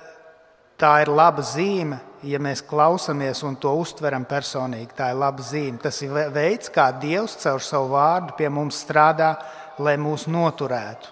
tā 0.78 0.93
ir 1.02 1.11
laba 1.11 1.43
zīme, 1.43 1.99
ja 2.23 2.38
mēs 2.43 2.62
klausāmies 2.67 3.43
un 3.47 3.59
to 3.59 3.75
uztveram 3.81 4.23
personīgi. 4.28 4.95
Tā 4.95 5.11
ir 5.11 5.19
laba 5.19 5.43
zīme. 5.43 5.83
Tas 5.83 5.99
ir 6.07 6.14
veids, 6.35 6.71
kā 6.71 6.93
Dievs 7.02 7.35
caur 7.43 7.62
savu 7.62 7.90
vārdu 7.97 8.38
pie 8.38 8.49
mums 8.55 8.78
strādā, 8.85 9.35
lai 9.83 9.99
mūs 9.99 10.28
noturētu. 10.31 11.11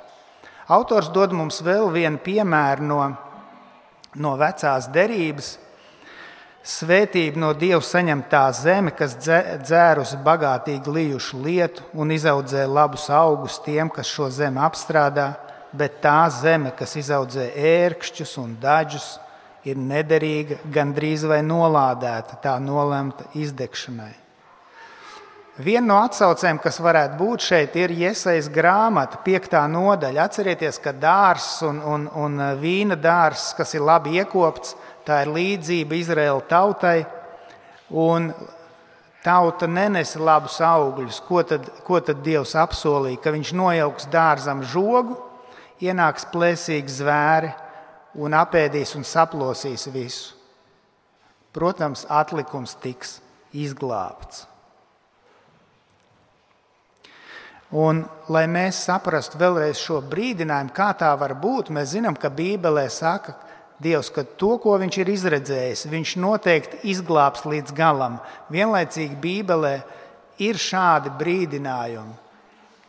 Autors 0.70 1.10
dod 1.14 1.34
mums 1.34 1.58
vēl 1.62 1.90
vienu 1.94 2.22
piemēru 2.22 2.86
no, 2.86 3.02
no 4.14 4.38
vecās 4.38 4.86
derības 4.94 5.56
Svētību 6.66 7.38
no 7.38 7.52
Dieva 7.54 7.78
saņem 7.84 8.24
tā 8.26 8.48
zeme, 8.58 8.90
kas 8.90 9.12
dzērusi 9.22 10.18
bagātīgi 10.26 10.94
lijušu 10.96 11.38
lietu 11.44 11.84
un 11.94 12.10
izaudzē 12.10 12.64
labus 12.66 13.04
augus 13.14 13.60
tiem, 13.62 13.86
kas 13.86 14.10
šo 14.10 14.26
zemi 14.34 14.58
apstrādā, 14.66 15.28
bet 15.70 16.00
tā 16.02 16.24
zeme, 16.34 16.72
kas 16.74 16.96
izaudzē 16.98 17.52
ērkšķus 17.54 18.34
un 18.42 18.56
daļus, 18.58 19.06
ir 19.66 19.78
nederīga, 19.78 20.58
gandrīz 20.74 21.22
vai 21.30 21.38
nolādēta, 21.46 22.40
tā 22.42 22.56
nolemta 22.62 23.28
izdegšanai. 23.38 24.14
Viena 25.62 25.86
no 25.86 26.00
atsaucēm, 26.04 26.58
kas 26.60 26.76
varētu 26.84 27.16
būt 27.16 27.46
šeit, 27.46 27.78
ir 27.80 27.94
iesaistīta 27.94 28.52
grāmata, 28.58 29.22
piekta 29.24 29.62
nodaļa. 29.70 30.26
Atcerieties, 30.26 30.82
ka 30.84 30.92
dārsts 30.92 31.62
un, 31.64 31.78
un, 31.80 32.10
un 32.12 32.42
vīna 32.60 32.98
dārsts, 33.00 33.54
kas 33.56 33.72
ir 33.78 33.86
labi 33.86 34.18
iekopts, 34.20 34.74
Tā 35.06 35.20
ir 35.22 35.30
līdzība 35.30 35.94
Izraēla 35.94 36.42
tautai, 36.50 37.04
un 37.94 38.32
tauta 39.22 39.68
nenesa 39.70 40.18
labus 40.22 40.58
augļus. 40.62 41.20
Ko 41.26 41.42
tad, 41.46 41.68
ko 41.86 42.00
tad 42.02 42.24
Dievs 42.26 42.56
apsolīja? 42.58 43.20
Ka 43.22 43.34
viņš 43.34 43.52
nojauks 43.58 44.08
dārzam 44.10 44.64
žogu, 44.66 45.18
ienāks 45.82 46.26
plēsīgi 46.32 46.98
zvēri 46.98 47.52
un 48.18 48.34
apēdīs 48.34 48.96
un 48.98 49.06
saplosīs 49.06 49.86
visu. 49.94 50.34
Protams, 51.56 52.04
atlikums 52.10 52.74
tiks 52.82 53.16
izglābts. 53.56 54.44
Un, 57.76 58.04
lai 58.30 58.44
mēs 58.46 58.84
saprastu 58.86 59.40
vēlreiz 59.40 59.80
šo 59.80 59.98
brīdinājumu, 60.06 60.70
kā 60.76 60.92
tā 60.98 61.08
var 61.18 61.34
būt, 61.34 61.72
mēs 61.74 61.96
zinām, 61.96 62.14
ka 62.14 62.30
Bībelē 62.30 62.86
saka, 62.92 63.34
Dievs, 63.82 64.08
ka 64.08 64.24
to, 64.24 64.54
ko 64.62 64.78
viņš 64.80 64.98
ir 65.02 65.10
izredzējis, 65.12 65.86
viņš 65.92 66.14
noteikti 66.22 66.78
izglābs 66.92 67.44
līdz 67.44 67.74
galam. 67.76 68.16
Vienlaicīgi 68.52 69.18
Bībelē 69.20 69.74
ir 70.40 70.56
šādi 70.60 71.12
brīdinājumi, 71.18 72.14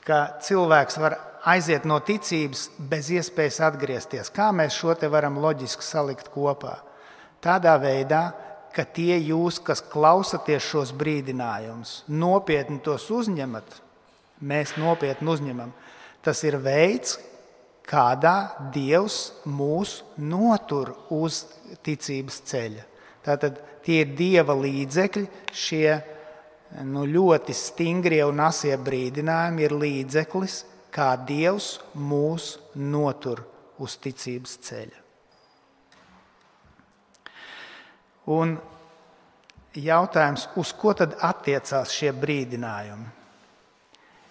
ka 0.08 0.22
cilvēks 0.44 1.00
var 1.03 1.17
aiziet 1.48 1.84
no 1.88 2.00
ticības 2.03 2.67
bez 2.79 3.12
iespējas 3.12 3.60
atgriezties. 3.67 4.32
Kā 4.32 4.50
mēs 4.56 4.79
šo 4.79 4.96
te 5.00 5.10
varam 5.12 5.39
loģiski 5.44 5.84
salikt 5.84 6.32
kopā? 6.32 6.77
Tādā 7.44 7.75
veidā, 7.82 8.32
ka 8.75 8.86
tie 8.88 9.17
jūs, 9.20 9.60
kas 9.63 9.84
klausāties 9.84 10.63
šos 10.63 10.94
brīdinājumus, 10.96 12.03
nopietni 12.08 12.79
tos 12.84 13.08
uzņemat, 13.13 13.79
mēs 14.39 14.75
nopietni 14.79 15.32
uzņemam. 15.34 15.72
Tas 16.24 16.44
ir 16.48 16.60
veids, 16.62 17.17
kādā 17.88 18.36
Dievs 18.74 19.17
mūs 19.48 20.01
notur 20.20 20.94
uz 21.15 21.46
ticības 21.86 22.41
ceļa. 22.50 22.86
Tātad 23.25 23.60
tie 23.86 24.01
ir 24.03 24.13
Dieva 24.17 24.56
līdzekļi, 24.56 25.25
šie 25.51 25.98
nu, 26.88 27.06
ļoti 27.08 27.56
stingrie 27.56 28.24
un 28.27 28.41
asie 28.44 28.75
brīdinājumi 28.79 29.67
ir 29.67 29.75
līdzeklis, 29.75 30.62
kā 30.91 31.13
Dievs 31.27 31.77
mūs 31.96 32.56
notur 32.75 33.44
uz 33.84 33.98
ticības 34.03 34.58
ceļa. 34.67 35.03
Un 38.27 38.58
jautājums, 39.79 40.50
uz 40.60 40.74
ko 40.75 40.91
tad 40.98 41.15
attiecās 41.24 41.94
šie 41.96 42.12
brīdinājumi? 42.12 43.16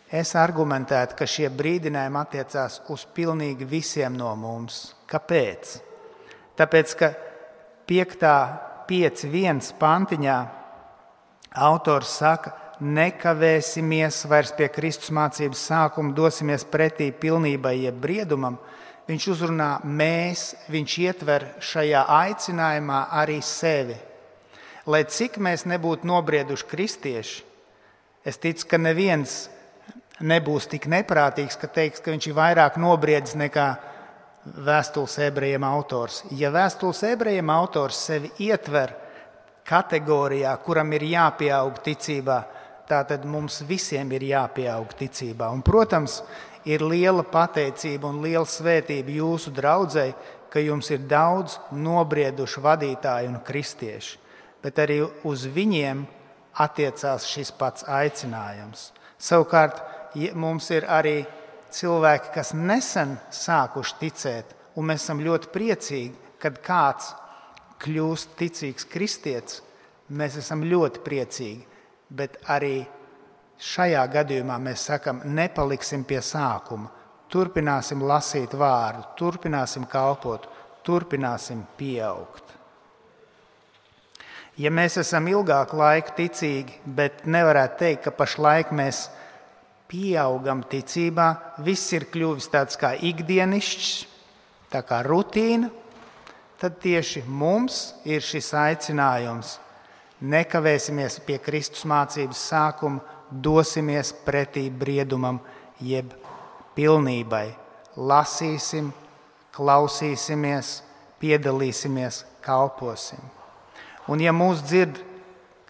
Es 0.06 0.36
argumentētu, 0.38 1.16
ka 1.18 1.26
šie 1.26 1.48
brīdinājumi 1.50 2.18
attiecās 2.20 2.78
uz 2.94 3.02
pilnīgi 3.10 3.66
visiem 3.66 4.14
no 4.14 4.30
mums. 4.38 4.94
Kāpēc? 5.10 5.72
Tāpēc, 6.56 6.92
ka 6.94 7.08
5.1. 7.90 9.72
pantiņā 9.80 10.36
autors 11.66 12.12
saka, 12.20 12.52
nekavēsimies 12.86 14.20
vairs 14.30 14.52
pie 14.54 14.68
Kristus 14.70 15.10
mācības 15.10 15.64
sākuma, 15.72 16.14
dosimies 16.14 16.62
pretī 16.70 17.10
pilnībai, 17.10 17.74
jeb 17.88 17.98
briedumam. 17.98 18.60
Viņš 19.10 19.28
uzrunā 19.34 19.70
mēs, 19.82 20.52
viņš 20.70 20.96
ietver 21.02 21.48
šajā 21.62 22.04
aicinājumā 22.10 23.02
arī 23.10 23.40
sevi. 23.42 23.98
Lai 24.86 25.02
cik 25.10 25.40
mēs 25.42 25.66
nebūtu 25.66 26.06
nobrieduši 26.06 26.70
kristieši, 26.70 27.44
es 28.26 28.38
ticu, 28.38 28.70
ka 28.70 28.78
neviens 28.78 29.48
nebūs 30.20 30.68
tik 30.70 30.86
neprātīgs, 30.88 31.58
ka 31.60 31.68
teiks, 31.68 32.00
ka 32.00 32.14
viņš 32.14 32.30
ir 32.30 32.36
vairāk 32.36 32.78
nobriedzis 32.80 33.36
nekā 33.36 33.66
vēstules 34.66 35.18
ebrejiem 35.26 35.64
autors. 35.66 36.22
Ja 36.30 36.52
vēstules 36.54 37.02
ebrejiem 37.10 37.50
autors 37.50 37.98
sevi 38.08 38.30
ietver 38.46 38.94
kategorijā, 39.66 40.54
kuram 40.64 40.92
ir 40.94 41.04
jāpieaug 41.10 41.80
ticībā, 41.84 42.38
tad 42.86 43.24
mums 43.26 43.60
visiem 43.66 44.12
ir 44.14 44.28
jāpieaug 44.30 44.94
ticībā. 44.98 45.50
Un, 45.50 45.64
protams, 45.66 46.20
ir 46.66 46.84
liela 46.86 47.24
pateicība 47.26 48.08
un 48.10 48.22
liela 48.22 48.46
svētība 48.46 49.16
jūsu 49.18 49.52
draudzēji, 49.54 50.14
ka 50.50 50.62
jums 50.62 50.88
ir 50.94 51.02
daudz 51.10 51.58
nobriedušu 51.74 52.62
vadītāju 52.64 53.32
un 53.32 53.40
kristiešu, 53.44 54.20
bet 54.62 54.78
arī 54.80 55.02
uz 55.26 55.44
viņiem 55.52 56.06
attiecās 56.62 57.26
šis 57.28 57.50
pats 57.58 57.84
aicinājums. 57.84 58.92
Savukārt, 59.20 59.82
mums 60.34 60.70
ir 60.72 60.86
arī 60.88 61.20
cilvēki, 61.72 62.32
kas 62.34 62.52
nesen 62.56 63.16
sākuši 63.34 63.96
ticēt, 64.00 64.54
un 64.76 64.88
mēs 64.90 65.04
esam 65.04 65.20
ļoti 65.24 65.50
priecīgi, 65.52 66.14
kad 66.40 66.60
kāds 66.64 67.12
kļūst 67.82 68.36
ticīgs 68.38 68.88
kristietis. 68.88 69.62
Mēs 70.16 70.36
esam 70.38 70.62
ļoti 70.62 71.02
priecīgi, 71.02 71.64
bet 72.14 72.38
arī 72.52 72.84
šajā 73.58 74.04
gadījumā 74.12 74.58
mēs 74.62 74.86
sakam, 74.86 75.24
nepaliksim 75.24 76.04
pie 76.06 76.20
sākuma. 76.22 76.92
Turpināsim 77.32 78.04
lasīt 78.06 78.54
vārdu, 78.54 79.02
turpināsim 79.18 79.88
kalpot, 79.90 80.46
turpināsim 80.86 81.64
pieaugt. 81.76 82.54
Ja 84.56 84.70
mēs 84.72 84.94
esam 85.02 85.26
ilgāku 85.28 85.76
laiku 85.76 86.14
ticīgi, 86.16 86.78
bet 86.86 87.26
nevarētu 87.26 87.80
teikt, 87.82 88.04
ka 88.06 88.14
pašlaik 88.14 88.70
mēs 88.72 89.02
esam 89.08 89.25
pieaugam 89.90 90.62
ticībā, 90.66 91.28
viss 91.64 91.92
ir 91.94 92.08
kļuvis 92.12 92.48
tāds 92.52 92.78
kā 92.80 92.94
ikdienišķs, 92.98 93.90
tā 94.72 94.82
kā 94.86 95.02
rutīna, 95.06 95.70
tad 96.60 96.80
tieši 96.82 97.22
mums 97.28 97.94
ir 98.04 98.24
šis 98.24 98.52
aicinājums. 98.56 99.56
Nekavēsimies 100.26 101.20
pie 101.26 101.36
Kristus 101.44 101.84
mācības 101.88 102.40
sākuma, 102.50 103.02
dosimies 103.30 104.14
pretī 104.24 104.68
briedumam, 104.70 105.40
jeb 105.80 106.14
pilnībai. 106.76 107.50
Lasīsim, 107.96 108.90
klausīsimies, 109.56 110.80
piedalīsimies, 111.20 112.24
kalposim. 112.44 113.20
Un, 114.08 114.22
ja 114.22 114.32
mūs 114.36 114.62
dzird 114.64 115.00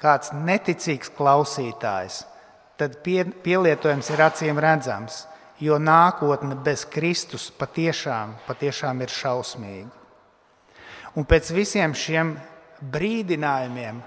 kāds 0.01 0.33
neticīgs 0.35 1.11
klausītājs, 1.17 2.25
tad 2.81 2.99
pie, 3.05 3.25
pielietojums 3.25 4.11
ir 4.13 4.23
acīm 4.27 4.61
redzams, 4.61 5.25
jo 5.61 5.79
nākotne 5.81 6.59
bez 6.65 6.85
Kristus 6.89 7.49
patiešām, 7.51 8.37
patiešām 8.47 9.01
ir 9.05 9.13
šausmīga. 9.13 9.89
Un 11.17 11.25
pēc 11.25 11.49
visiem 11.57 11.95
šiem 11.97 12.35
brīdinājumiem 12.93 14.03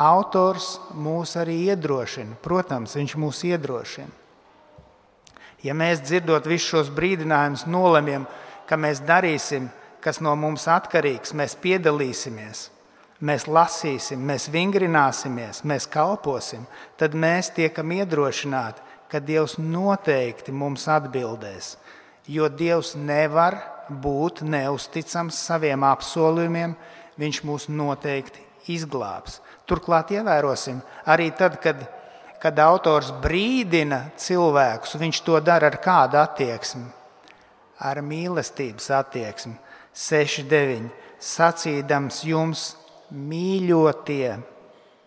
autors 0.00 0.78
mūs 0.96 1.36
arī 1.36 1.58
iedrošina. 1.68 2.38
Protams, 2.42 2.96
viņš 2.96 3.16
mūs 3.20 3.42
iedrošina. 3.46 4.08
Ja 5.64 5.72
mēs 5.76 6.02
dzirdot 6.04 6.48
visus 6.48 6.68
šos 6.72 6.90
brīdinājumus, 6.92 7.66
nolemjam, 7.68 8.26
ka 8.68 8.76
mēs 8.80 9.00
darīsim, 9.04 9.70
kas 10.04 10.20
no 10.24 10.34
mums 10.36 10.66
atkarīgs, 10.68 11.32
mēs 11.36 11.56
piedalīsimies, 11.60 12.66
mēs 13.24 13.48
lasīsim, 13.48 14.20
mēs 14.20 14.50
vingrināsimies, 14.52 15.64
mēs 15.64 15.88
kalposim, 15.90 16.66
tad 17.00 17.16
mēs 17.16 17.50
tiekam 17.56 17.92
iedrošināti, 17.96 18.84
ka 19.08 19.20
Dievs 19.20 19.56
noteikti 19.58 20.52
mums 20.52 20.84
atbildēs. 20.90 21.76
Jo 22.28 22.48
Dievs 22.48 22.94
nevar 22.96 23.58
būt 23.88 24.42
neusticams 24.48 25.38
saviem 25.48 25.84
apsolījumiem, 25.84 26.76
Viņš 27.20 27.40
mūs 27.46 27.68
noteikti 27.70 28.42
izglābs. 28.74 29.38
Turklāt 29.70 30.10
ievērosim, 30.16 30.80
arī 31.06 31.30
tad, 31.36 31.60
kad, 31.62 31.84
kad 32.42 32.58
autors 32.58 33.12
brīdina 33.22 34.08
cilvēkus, 34.18 34.96
viņš 34.98 35.20
to 35.26 35.38
dara 35.44 35.70
ar 35.70 35.78
kādu 35.82 36.18
attieksmi? 36.18 36.88
Ar 37.84 38.00
mīlestības 38.02 38.90
attieksmi. 38.98 39.54
6, 39.94 40.42
9. 40.50 40.90
Sacīdams 41.22 42.24
jums, 42.26 42.64
mīļotie, 43.12 44.34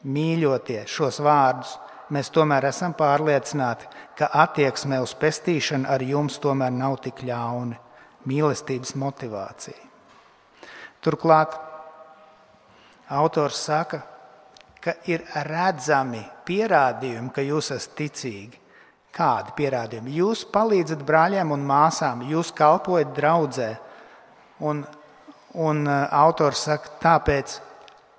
mīļotie 0.08 0.84
šos 0.88 1.22
vārdus, 1.24 1.78
mēs 2.14 2.32
tomēr 2.34 2.70
esam 2.70 2.94
pārliecināti, 2.98 3.88
ka 4.18 4.30
attieksme 4.44 5.00
uz 5.04 5.16
pestīšanu 5.18 5.90
ar 5.90 6.04
jums 6.04 6.40
tomēr 6.44 6.72
nav 6.74 7.00
tik 7.04 7.24
ļauna. 7.28 7.84
Mīlestības 8.28 8.92
motivācija. 9.00 9.86
Turklāt 11.00 11.54
Autors 13.08 13.56
saka, 13.64 14.02
ka 14.84 14.98
ir 15.08 15.24
redzami 15.48 16.20
pierādījumi, 16.48 17.32
ka 17.32 17.44
jūs 17.46 17.72
esat 17.76 17.94
ticīgi. 18.02 18.60
Kādi 19.16 19.54
pierādījumi? 19.58 20.18
Jūs 20.20 20.44
palīdzat 20.52 21.06
brāļiem 21.08 21.54
un 21.56 21.64
māsām, 21.66 22.26
jūs 22.28 22.52
kalpojat 22.56 23.14
draudzē. 23.16 23.70
Un, 24.68 24.84
un 25.56 25.80
uh, 25.88 26.04
autors 26.20 26.66
saka, 26.68 26.92
tāpēc 27.02 27.56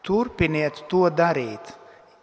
turpiniet 0.09 0.87
to 0.89 1.07
darīt. 1.13 1.75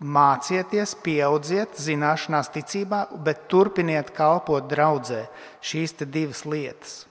Mācieties, 0.02 0.92
pieaudziet 1.06 1.78
zināšanās, 1.80 2.50
ticībā, 2.52 3.06
bet 3.24 3.46
turpiniet 3.52 4.12
kalpot 4.16 4.66
draudzē. 4.68 5.26
Šīs 5.64 5.96
divas 6.04 6.44
lietas. 6.46 7.06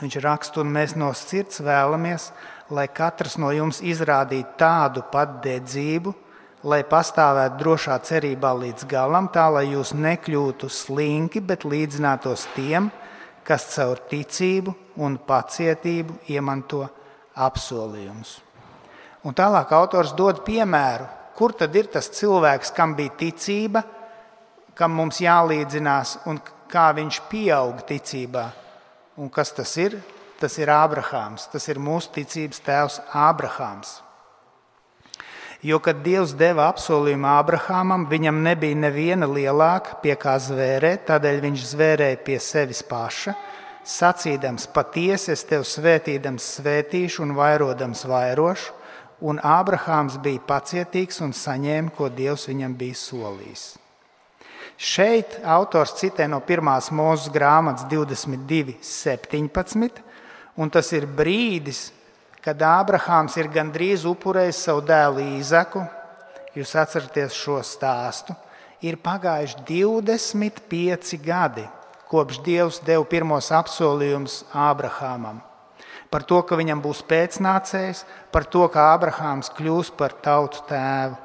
Viņš 0.00 0.16
raksta, 0.22 0.62
un 0.62 0.70
mēs 0.72 0.94
no 0.96 1.10
sirds 1.18 1.60
vēlamies, 1.60 2.30
lai 2.70 2.86
katrs 2.88 3.36
no 3.42 3.50
jums 3.52 3.80
izrādītu 3.82 4.54
tādu 4.60 5.02
pat 5.12 5.40
dedzību, 5.44 6.14
lai 6.70 6.82
pastāvētu 6.86 7.58
drošā 7.60 7.98
cerībā 8.06 8.52
līdz 8.62 8.86
galam, 8.88 9.28
tā 9.32 9.48
lai 9.50 9.66
jūs 9.72 9.92
nekļūtu 9.96 10.70
slinki, 10.70 11.42
bet 11.42 11.66
līdzinātos 11.68 12.46
tiem, 12.54 12.88
kas 13.44 13.66
caur 13.74 14.00
ticību 14.10 14.76
un 15.02 15.18
pacietību 15.26 16.20
iemanto 16.30 16.84
apsolījumus. 17.34 18.38
Un 19.26 19.36
tālāk 19.36 19.72
autors 19.76 20.14
dod 20.16 20.40
piemēru, 20.46 21.04
kur 21.36 21.52
tad 21.52 21.74
ir 21.76 21.90
tas 21.92 22.08
cilvēks, 22.16 22.72
kam 22.76 22.94
bija 22.96 23.12
ticība, 23.20 23.82
kam 24.76 24.94
mums 24.96 25.20
jālīdzinās 25.20 26.20
un 26.30 26.40
kā 26.70 26.88
viņš 26.96 27.20
pieauga 27.28 27.84
ticībā. 27.88 28.46
Un 29.20 29.28
kas 29.28 29.52
tas 29.52 29.74
ir? 29.76 29.98
Tas 30.40 30.56
ir 30.56 30.72
Ābrahāms, 30.72 31.50
tas 31.52 31.66
ir 31.68 31.76
mūsu 31.76 32.14
ticības 32.14 32.62
tēvs 32.64 33.02
Ābrahāms. 33.12 33.98
Jo, 35.60 35.76
kad 35.84 35.98
Dievs 36.00 36.32
deva 36.40 36.70
apsolījumu 36.70 37.28
Ābrahamam, 37.28 38.06
viņam 38.08 38.38
nebija 38.46 38.78
neviena 38.80 39.28
lielāka 39.28 39.98
pie 40.00 40.14
kā 40.16 40.38
zvērēt, 40.40 41.04
tādēļ 41.10 41.42
viņš 41.44 41.66
zvērēja 41.74 42.20
pie 42.24 42.38
sevis 42.40 42.80
paša, 42.88 43.34
sacīdams, 43.84 44.70
patiesi 44.72 45.34
es 45.34 45.44
tevi 45.44 45.68
svētīdams, 45.68 46.46
svētīšu 46.56 47.26
un 47.26 47.36
vairodams 47.36 48.06
vairošu, 48.08 48.79
un 49.20 49.40
Ābrahāms 49.44 50.16
bija 50.22 50.40
pacietīgs 50.48 51.20
un 51.24 51.34
saņēma, 51.36 51.92
ko 51.96 52.08
Dievs 52.08 52.48
viņam 52.48 52.74
bija 52.76 52.98
solījis. 52.98 53.64
Šeit 54.80 55.36
autors 55.44 55.92
citē 55.98 56.24
no 56.30 56.38
pirmās 56.40 56.88
mūža 56.88 57.32
grāmatas 57.34 57.84
22, 57.90 58.78
17, 58.80 60.00
un 60.56 60.72
tas 60.72 60.88
ir 60.96 61.04
brīdis, 61.04 61.90
kad 62.40 62.62
Ābrahāms 62.64 63.36
ir 63.36 63.50
gandrīz 63.52 64.06
upurējis 64.08 64.62
savu 64.64 64.86
dēlu 64.88 65.26
Īzaku, 65.36 65.84
jūs 66.56 66.72
atceraties 66.80 67.36
šo 67.36 67.58
stāstu, 67.60 68.32
ir 68.80 68.96
pagājuši 69.04 69.60
25 69.68 71.20
gadi, 71.20 71.66
kopš 72.08 72.40
Dievs 72.48 72.80
deva 72.86 73.04
pirmos 73.04 73.52
apsolījumus 73.52 74.40
Ābrahāmam. 74.56 75.44
Par 76.10 76.24
to, 76.26 76.40
ka 76.42 76.58
viņam 76.58 76.80
būs 76.82 77.04
pēcnācējs, 77.06 78.04
par 78.34 78.46
to, 78.50 78.64
ka 78.72 78.88
Ābrahāms 78.96 79.52
kļūs 79.54 79.92
par 79.94 80.16
tautu 80.24 80.64
tēvu. 80.66 81.18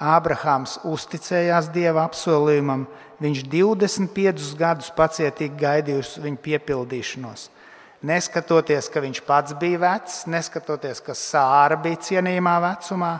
Ābrahāms 0.00 0.78
uzticējās 0.88 1.68
Dieva 1.74 2.06
apsolījumam, 2.06 2.86
viņš 3.20 3.42
25 3.52 4.52
gadus 4.56 4.92
pacietīgi 4.96 5.58
gaidīja 5.60 6.00
uz 6.00 6.14
viņa 6.22 6.40
piepildīšanos. 6.46 7.48
Neskatoties, 8.06 8.88
ka 8.88 9.02
viņš 9.04 9.20
pats 9.26 9.56
bija 9.60 9.82
vecs, 9.82 10.22
neskatoties, 10.30 11.02
ka 11.04 11.12
sāra 11.12 11.76
bija 11.76 12.00
cienījamā 12.06 12.54
vecumā, 12.64 13.10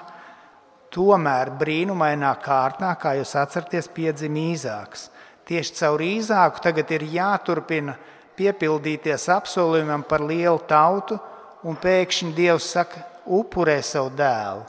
tomēr 0.95 1.51
brīnumainā 1.61 2.31
kārtā, 2.41 2.95
kā 2.97 3.13
jūs 3.19 3.35
atceraties, 3.37 3.91
piedzima 3.93 4.41
īzāks. 4.55 5.11
Tieši 5.51 5.77
caur 5.83 6.01
īzāku 6.07 6.63
tagad 6.65 6.95
ir 6.97 7.05
jāturpina 7.13 7.99
piepildīties 8.41 9.29
apsolījumam 9.37 10.03
par 10.09 10.25
lielu 10.25 10.59
tautu, 10.69 11.21
un 11.63 11.77
pēkšņi 11.77 12.33
Dievs 12.35 12.69
saka, 12.73 13.05
upurē 13.29 13.79
savu 13.85 14.11
dēlu. 14.17 14.65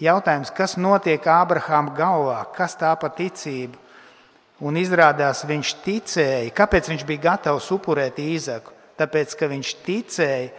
Jautājums, 0.00 0.52
kas 0.56 0.76
notiek 0.80 1.24
Ābrahāma 1.28 1.92
galvā, 1.96 2.42
kas 2.56 2.76
tā 2.80 2.92
pa 3.00 3.08
ticību? 3.12 3.80
Un 4.64 4.76
izrādās, 4.76 5.42
viņš 5.48 5.72
ticēja, 5.84 6.52
kāpēc 6.56 6.88
viņš 6.92 7.04
bija 7.08 7.30
gatavs 7.30 7.70
upurēt 7.72 8.20
īzaku 8.20 8.76
tāpēc 9.00 9.36
ka 9.38 9.48
viņš 9.50 9.76
ticēja, 9.86 10.50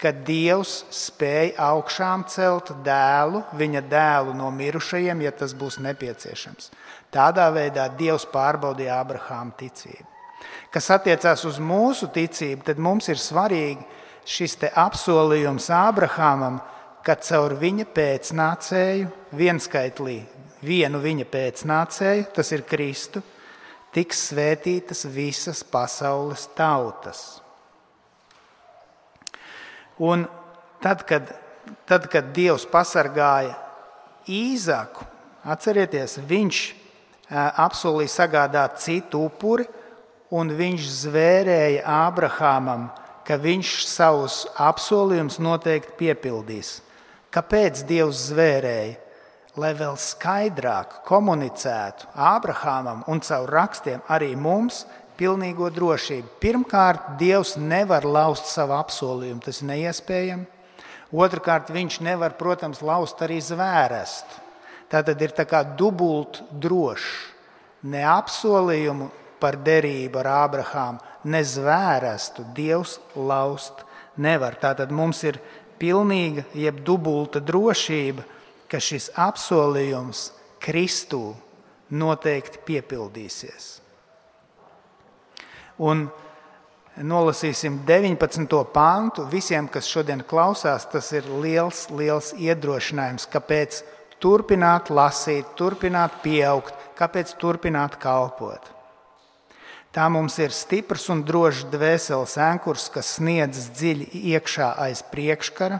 ka 0.00 0.10
Dievs 0.26 0.82
spēja 0.92 1.68
augšām 1.70 2.26
celt 2.28 2.72
dēlu, 2.84 3.44
viņa 3.56 3.84
dēlu 3.88 4.34
no 4.36 4.50
mirušajiem, 4.52 5.22
ja 5.24 5.32
tas 5.32 5.54
būs 5.56 5.78
nepieciešams. 5.84 6.72
Tādā 7.14 7.46
veidā 7.54 7.86
Dievs 7.94 8.26
pārbaudīja 8.32 8.98
Abrahāma 8.98 9.54
ticību. 9.60 10.13
Kas 10.74 10.90
attiecās 10.90 11.44
uz 11.48 11.60
mūsu 11.62 12.08
ticību, 12.12 12.64
tad 12.66 12.80
mums 12.82 13.08
ir 13.12 13.20
svarīgi 13.20 13.84
šis 14.24 14.56
apsolījums 14.72 15.68
Abrahamam, 15.70 16.60
ka 17.04 17.16
caur 17.20 17.54
viņa 17.60 17.84
pēcnācēju, 17.94 19.10
vienskaitlī 19.36 20.22
vienu 20.64 21.00
viņa 21.02 21.26
pēcnācēju, 21.28 22.26
tas 22.34 22.52
ir 22.56 22.64
Kristu, 22.68 23.22
tiks 23.94 24.28
svētītas 24.30 25.04
visas 25.12 25.62
pasaules 25.62 26.48
tautas. 26.56 27.24
Un 30.02 30.24
tad, 30.82 31.04
kad, 31.06 31.28
tad, 31.86 32.08
kad 32.10 32.32
Dievs 32.34 32.64
pasargāja 32.66 33.54
īzaku, 34.26 35.04
atcerieties, 35.44 36.18
viņš 36.24 36.62
apsolīja 37.34 38.12
sagādāt 38.12 38.80
citu 38.82 39.22
upuri, 39.28 39.68
un 40.32 40.52
viņš 40.56 40.88
zvērēja 41.04 41.84
Ābrahamam, 41.84 42.88
ka 43.24 43.36
viņš 43.40 43.76
savus 43.88 44.44
apsolījumus 44.60 45.40
noteikti 45.42 45.96
piepildīs. 46.00 46.78
Kāpēc 47.34 47.84
Dievs 47.88 48.28
zvērēja? 48.30 49.00
Lai 49.54 49.70
vēl 49.78 49.94
skaidrāk 50.00 51.04
komunicētu 51.06 52.08
Ābrahamam 52.18 53.04
un 53.10 53.20
caur 53.22 53.52
rakstiem 53.54 54.00
arī 54.10 54.32
mums, 54.34 54.82
pilnīgo 55.18 55.68
drošību. 55.70 56.32
Pirmkārt, 56.42 57.14
Dievs 57.20 57.54
nevar 57.58 58.06
laust 58.06 58.50
savu 58.50 58.74
apsolījumu, 58.80 59.42
tas 59.44 59.62
ir 59.62 59.70
neiespējami. 59.70 60.48
Otrakārt, 61.14 61.70
viņš 61.70 62.00
nevar, 62.02 62.34
protams, 62.34 62.82
laust 62.82 63.20
arī 63.22 63.38
zvērestu. 63.38 64.42
Tā 64.90 65.04
tad 65.06 65.22
ir 65.22 65.34
tā 65.34 65.46
kā 65.46 65.62
dubult 65.78 66.42
drošs. 66.50 67.30
Ne 67.86 68.02
apsolījumu 68.08 69.10
par 69.44 69.58
derību 69.60 70.22
ar 70.22 70.30
Ābrahāmu, 70.48 71.02
ne 71.28 71.42
zvērestu 71.44 72.46
Dievs 72.56 72.96
laust 73.12 73.84
nevar. 74.16 74.56
Tātad 74.56 74.92
mums 74.94 75.20
ir 75.28 75.36
pilnīga, 75.80 76.46
jeb 76.56 76.80
dubulta 76.86 77.42
drošība, 77.44 78.24
ka 78.72 78.80
šis 78.80 79.10
apsolījums 79.20 80.30
Kristū 80.64 81.34
noteikti 81.92 82.62
piepildīsies. 82.64 83.66
Un 85.84 86.06
nolasīsim 86.96 87.82
19. 87.84 88.60
pāntu. 88.72 89.26
Visiem, 89.28 89.68
kas 89.68 89.90
šodien 89.90 90.22
klausās, 90.24 90.86
tas 90.88 91.10
ir 91.12 91.28
liels, 91.42 91.88
liels 91.92 92.32
iedrošinājums, 92.38 93.28
kāpēc 93.28 93.82
turpināt 94.22 94.88
lasīt, 94.94 95.52
turpināt 95.58 96.22
pieaugt, 96.24 96.72
kāpēc 96.96 97.36
turpināt 97.42 97.98
kalpot. 98.00 98.73
Tā 99.94 100.08
mums 100.10 100.36
ir 100.42 100.50
stiprs 100.50 101.06
un 101.12 101.22
drošs 101.22 101.68
dvēseles 101.70 102.36
ankurs, 102.42 102.88
kas 102.90 103.14
sniedz 103.20 103.68
dziļi 103.78 104.08
iekšā 104.34 104.72
aiz 104.88 105.04
priekškara, 105.12 105.78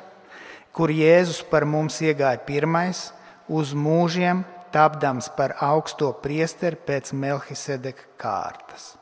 kur 0.74 0.94
Jēzus 0.94 1.42
par 1.50 1.66
mums 1.66 1.98
iegāja 1.98 2.38
pirmais, 2.46 3.08
uz 3.50 3.74
mūžiem 3.74 4.44
tapdams 4.74 5.30
par 5.34 5.58
augsto 5.62 6.12
priesteri 6.22 6.78
pēc 6.78 7.10
Melkisedeka 7.14 8.06
kārtas 8.18 8.94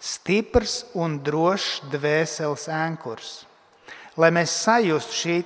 stiprs 0.00 0.86
un 0.96 1.20
drošs 1.20 1.84
dvēseles 1.92 2.66
ankurs. 2.72 3.30
Lai 4.16 4.32
mēs 4.34 4.52
sajustu 4.64 5.16
šī 5.16 5.36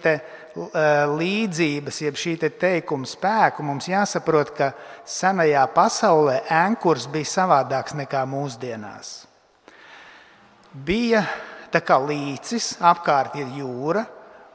līdzības, 0.55 2.01
jeb 2.05 2.19
šī 2.19 2.37
te 2.39 2.51
teikuma 2.51 3.09
spēku, 3.09 3.65
mums 3.67 3.89
jāsaprot, 3.91 4.53
ka 4.55 4.71
senajā 5.07 5.65
pasaulē 5.75 6.45
ankurs 6.47 7.09
bija 7.11 7.31
savādāks 7.33 7.97
nekā 7.99 8.23
mūsdienās. 8.31 9.27
Bija 10.75 11.25
tā 11.75 11.83
kā 11.83 11.99
līcis, 11.99 12.77
apkārt 12.79 13.35
ir 13.39 13.51
jūra, 13.59 14.05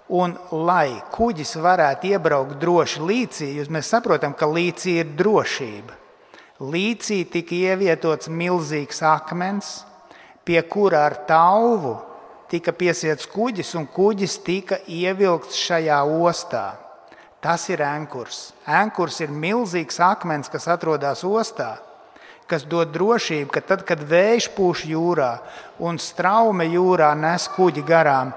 un 0.09 0.33
lai 0.65 1.01
kuģis 1.13 1.57
varētu 1.62 2.13
iebraukt 2.15 2.57
droši 2.62 3.03
līcī, 3.03 3.49
mēs 3.69 3.91
saprotam, 3.91 4.33
ka 4.33 4.47
līcī 4.47 4.99
ir 5.03 5.12
drošība. 5.19 5.97
Līcī 6.59 7.21
tika 7.31 7.55
ievietots 7.55 8.27
milzīgs 8.27 9.03
akmens, 9.05 9.83
pie 10.43 10.59
kura 10.67 11.05
ar 11.07 11.15
tauvu 11.27 12.09
tika 12.49 12.73
piesiets 12.73 13.27
kuģis, 13.29 13.75
un 13.77 13.85
kuģis 13.93 14.39
tika 14.45 14.79
ievilkts 14.89 15.57
šajā 15.57 15.99
ostā. 16.03 16.65
Tas 17.39 17.69
ir 17.71 17.83
ankurs. 17.85 18.49
Ankurs 18.67 19.21
ir 19.23 19.31
milzīgs 19.31 20.01
akmens, 20.03 20.49
kas 20.51 20.67
atrodas 20.67 21.23
ostā, 21.23 21.77
kas 22.49 22.65
dod 22.67 22.91
drošību, 22.91 23.51
ka 23.53 23.62
tad, 23.63 23.85
kad 23.88 24.01
vējš 24.03 24.49
pūš 24.57 24.83
jūrā 24.89 25.31
un 25.79 26.01
straume 26.01 26.67
jūrā 26.67 27.13
nes 27.15 27.45
kuģi 27.55 27.85
garām, 27.88 28.33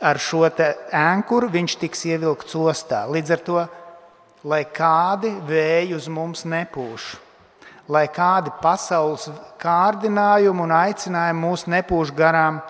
ar 0.00 0.20
šo 0.22 0.46
ankuru 0.94 1.50
viņš 1.52 1.76
tiks 1.82 2.06
ievilkts 2.06 2.54
ostā. 2.56 3.02
Līdz 3.10 3.34
ar 3.34 3.44
to, 3.44 3.66
lai 4.48 4.62
kādi 4.64 5.34
vēji 5.48 5.96
uz 5.98 6.08
mums 6.08 6.46
nepūš, 6.48 7.10
lai 7.90 8.06
kādi 8.08 8.54
pasaules 8.62 9.28
kārdinājumi 9.60 10.64
un 10.64 10.74
aicinājumi 10.78 11.44
mūs 11.44 11.66
nepūš 11.68 12.14
garām 12.16 12.62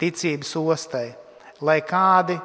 ticības 0.00 0.52
ostai, 0.60 1.10
lai 1.60 1.80
kādi 1.86 2.36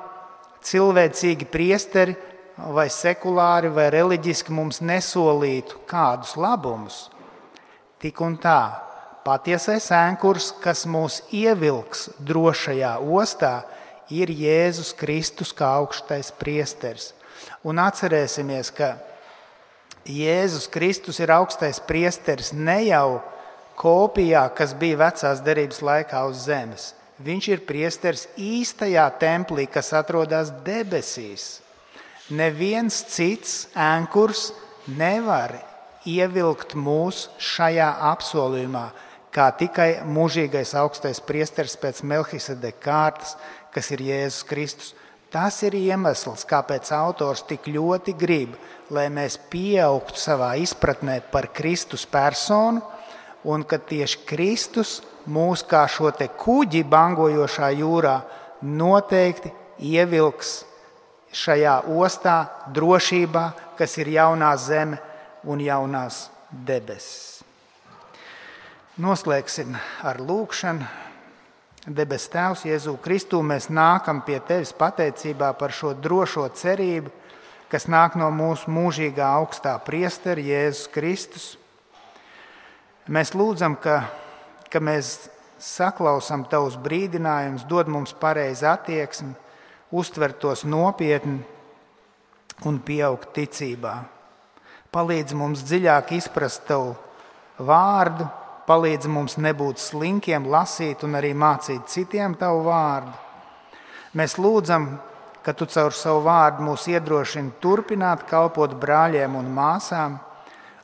cilvēcīgi 0.66 1.48
priesteri 1.52 2.16
vai 2.58 2.88
sekulāri 2.94 3.72
vai 3.74 3.90
reliģiski 3.94 4.54
mums 4.54 4.82
nesolītu 4.86 5.82
kādus 5.90 6.36
labumus. 6.38 7.08
Tik 8.02 8.22
un 8.22 8.38
tā, 8.42 8.62
patiesais 9.26 9.90
ēnkurs, 9.94 10.52
kas 10.62 10.86
mūs 10.90 11.22
ievilks 11.34 12.10
drošajā 12.22 12.96
ostā, 13.02 13.62
ir 14.12 14.32
Jēzus 14.34 14.92
Kristus 14.98 15.54
kā 15.56 15.70
augstais 15.80 16.32
priesteris. 16.36 17.12
Un 17.64 17.80
atcerēsimies, 17.82 18.72
ka 18.76 18.96
Jēzus 20.06 20.68
Kristus 20.72 21.22
ir 21.22 21.32
augstais 21.34 21.80
priesteris 21.86 22.52
ne 22.54 22.80
jau 22.90 23.22
kopijā, 23.78 24.48
kas 24.58 24.74
bija 24.78 25.00
vecās 25.06 25.42
derības 25.46 25.82
laikā 25.86 26.26
uz 26.30 26.44
zemes. 26.50 26.92
Viņš 27.22 27.48
ir 27.52 27.60
priesteris 27.68 28.26
īstajā 28.40 29.04
templī, 29.22 29.68
kas 29.70 29.92
atrodas 29.94 30.50
debesīs. 30.66 31.60
Neviens 32.34 33.02
cits 33.12 33.68
ēnkurs 33.78 34.52
nevar 34.88 35.54
ievilkt 36.08 36.74
mūs 36.74 37.28
šajā 37.38 37.90
apsolījumā, 38.14 38.88
kā 39.36 39.50
tikai 39.60 39.90
mūžīgais 40.08 40.74
augstais 40.80 41.22
priesteris 41.22 41.78
pēc 41.78 42.02
Melkisedeka 42.08 42.82
kārtas, 42.88 43.36
kas 43.76 43.92
ir 43.94 44.06
Jēzus 44.08 44.48
Kristus. 44.48 44.96
Tas 45.32 45.62
ir 45.64 45.78
iemesls, 45.78 46.44
kāpēc 46.48 46.90
autors 46.96 47.46
tik 47.48 47.70
ļoti 47.72 48.16
grib, 48.20 48.58
lai 48.92 49.06
mēs 49.14 49.38
pieaugtu 49.52 50.20
savā 50.20 50.56
izpratnē 50.60 51.22
par 51.32 51.48
Kristus 51.56 52.04
personu, 52.04 52.82
un 53.44 53.64
ka 53.64 53.78
tieši 53.78 54.26
Kristus 54.28 55.00
mūs 55.26 55.64
kā 55.68 55.86
šo 55.90 56.12
kuģi 56.12 56.84
bangojošā 56.84 57.72
jūrā 57.78 58.22
noteikti 58.62 59.52
ievilks 59.80 60.66
šajā 61.32 61.82
ostā, 61.88 62.50
drošībā, 62.74 63.46
kas 63.78 63.98
ir 63.98 64.12
jaunā 64.18 64.52
zeme 64.58 65.00
un 65.44 65.60
jaunās 65.64 66.30
debesis. 66.52 67.42
Noslēgsim 69.02 69.78
ar 70.04 70.20
lūgšanu. 70.20 70.86
Debes 71.88 72.28
Tēvs, 72.30 72.68
Jēzu 72.68 72.94
Kristu, 73.02 73.40
mēs 73.42 73.72
nākam 73.74 74.20
pie 74.22 74.38
Tevis 74.46 74.70
pateicībā 74.78 75.48
par 75.58 75.74
šo 75.74 75.96
drošo 75.98 76.44
cerību, 76.54 77.10
kas 77.72 77.88
nāk 77.90 78.20
no 78.20 78.28
mūsu 78.30 78.70
mūžīgā 78.70 79.32
augstā 79.40 79.74
priestera 79.82 80.44
Jēzus 80.44 80.92
Kristus. 80.94 81.48
Mēs 83.12 83.34
lūdzam, 83.36 83.76
ka, 83.76 84.06
ka 84.72 84.80
mēs 84.80 85.28
saklausām 85.60 86.46
Tavus 86.48 86.78
brīdinājumus, 86.80 87.68
dod 87.68 87.90
mums 87.92 88.14
pareizi 88.16 88.64
attieksmi, 88.70 89.34
uztver 89.92 90.32
tos 90.40 90.64
nopietni 90.64 91.42
un 92.66 92.80
pieaugt 92.80 93.34
ticībā. 93.36 93.98
Palīdz 94.96 95.36
mums 95.36 95.66
dziļāk 95.68 96.16
izprast 96.16 96.64
Tavu 96.70 96.96
vārdu 97.60 98.30
palīdz 98.72 99.10
mums 99.12 99.38
nebūt 99.42 99.82
slinkiem, 99.82 100.48
lasīt 100.48 101.04
un 101.04 101.18
arī 101.20 101.34
mācīt 101.36 101.90
citiem 101.92 102.38
tavu 102.40 102.64
vārdu. 102.70 103.12
Mēs 104.16 104.38
lūdzam, 104.40 104.88
ka 105.44 105.52
tu 105.58 105.68
caur 105.72 105.96
savu 105.96 106.24
vārdu 106.28 106.64
mūs 106.68 106.88
iedrošini 106.92 107.58
turpināt 107.64 108.24
kalpot 108.30 108.76
brāļiem 108.80 109.36
un 109.40 109.52
māsām 109.52 110.20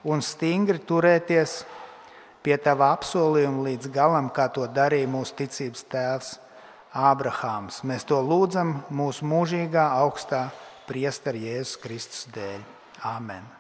un 0.08 0.24
stingri 0.24 0.82
turēties 0.84 1.62
pie 2.48 2.56
tava 2.64 2.94
apsolījuma 2.96 3.66
līdz 3.66 3.90
galam, 3.92 4.30
kā 4.32 4.46
to 4.56 4.64
darīja 4.72 5.10
mūsu 5.12 5.36
ticības 5.42 5.84
tēvs 5.92 6.30
Ābrahāms. 6.96 7.82
Mēs 7.84 8.08
to 8.08 8.22
lūdzam 8.24 8.72
mūsu 8.88 9.28
mūžīgā 9.28 9.90
augstā 10.00 10.46
priestera 10.88 11.44
Jēzus 11.44 11.76
Kristus 11.84 12.26
dēļ. 12.32 12.64
Āmen! 13.12 13.57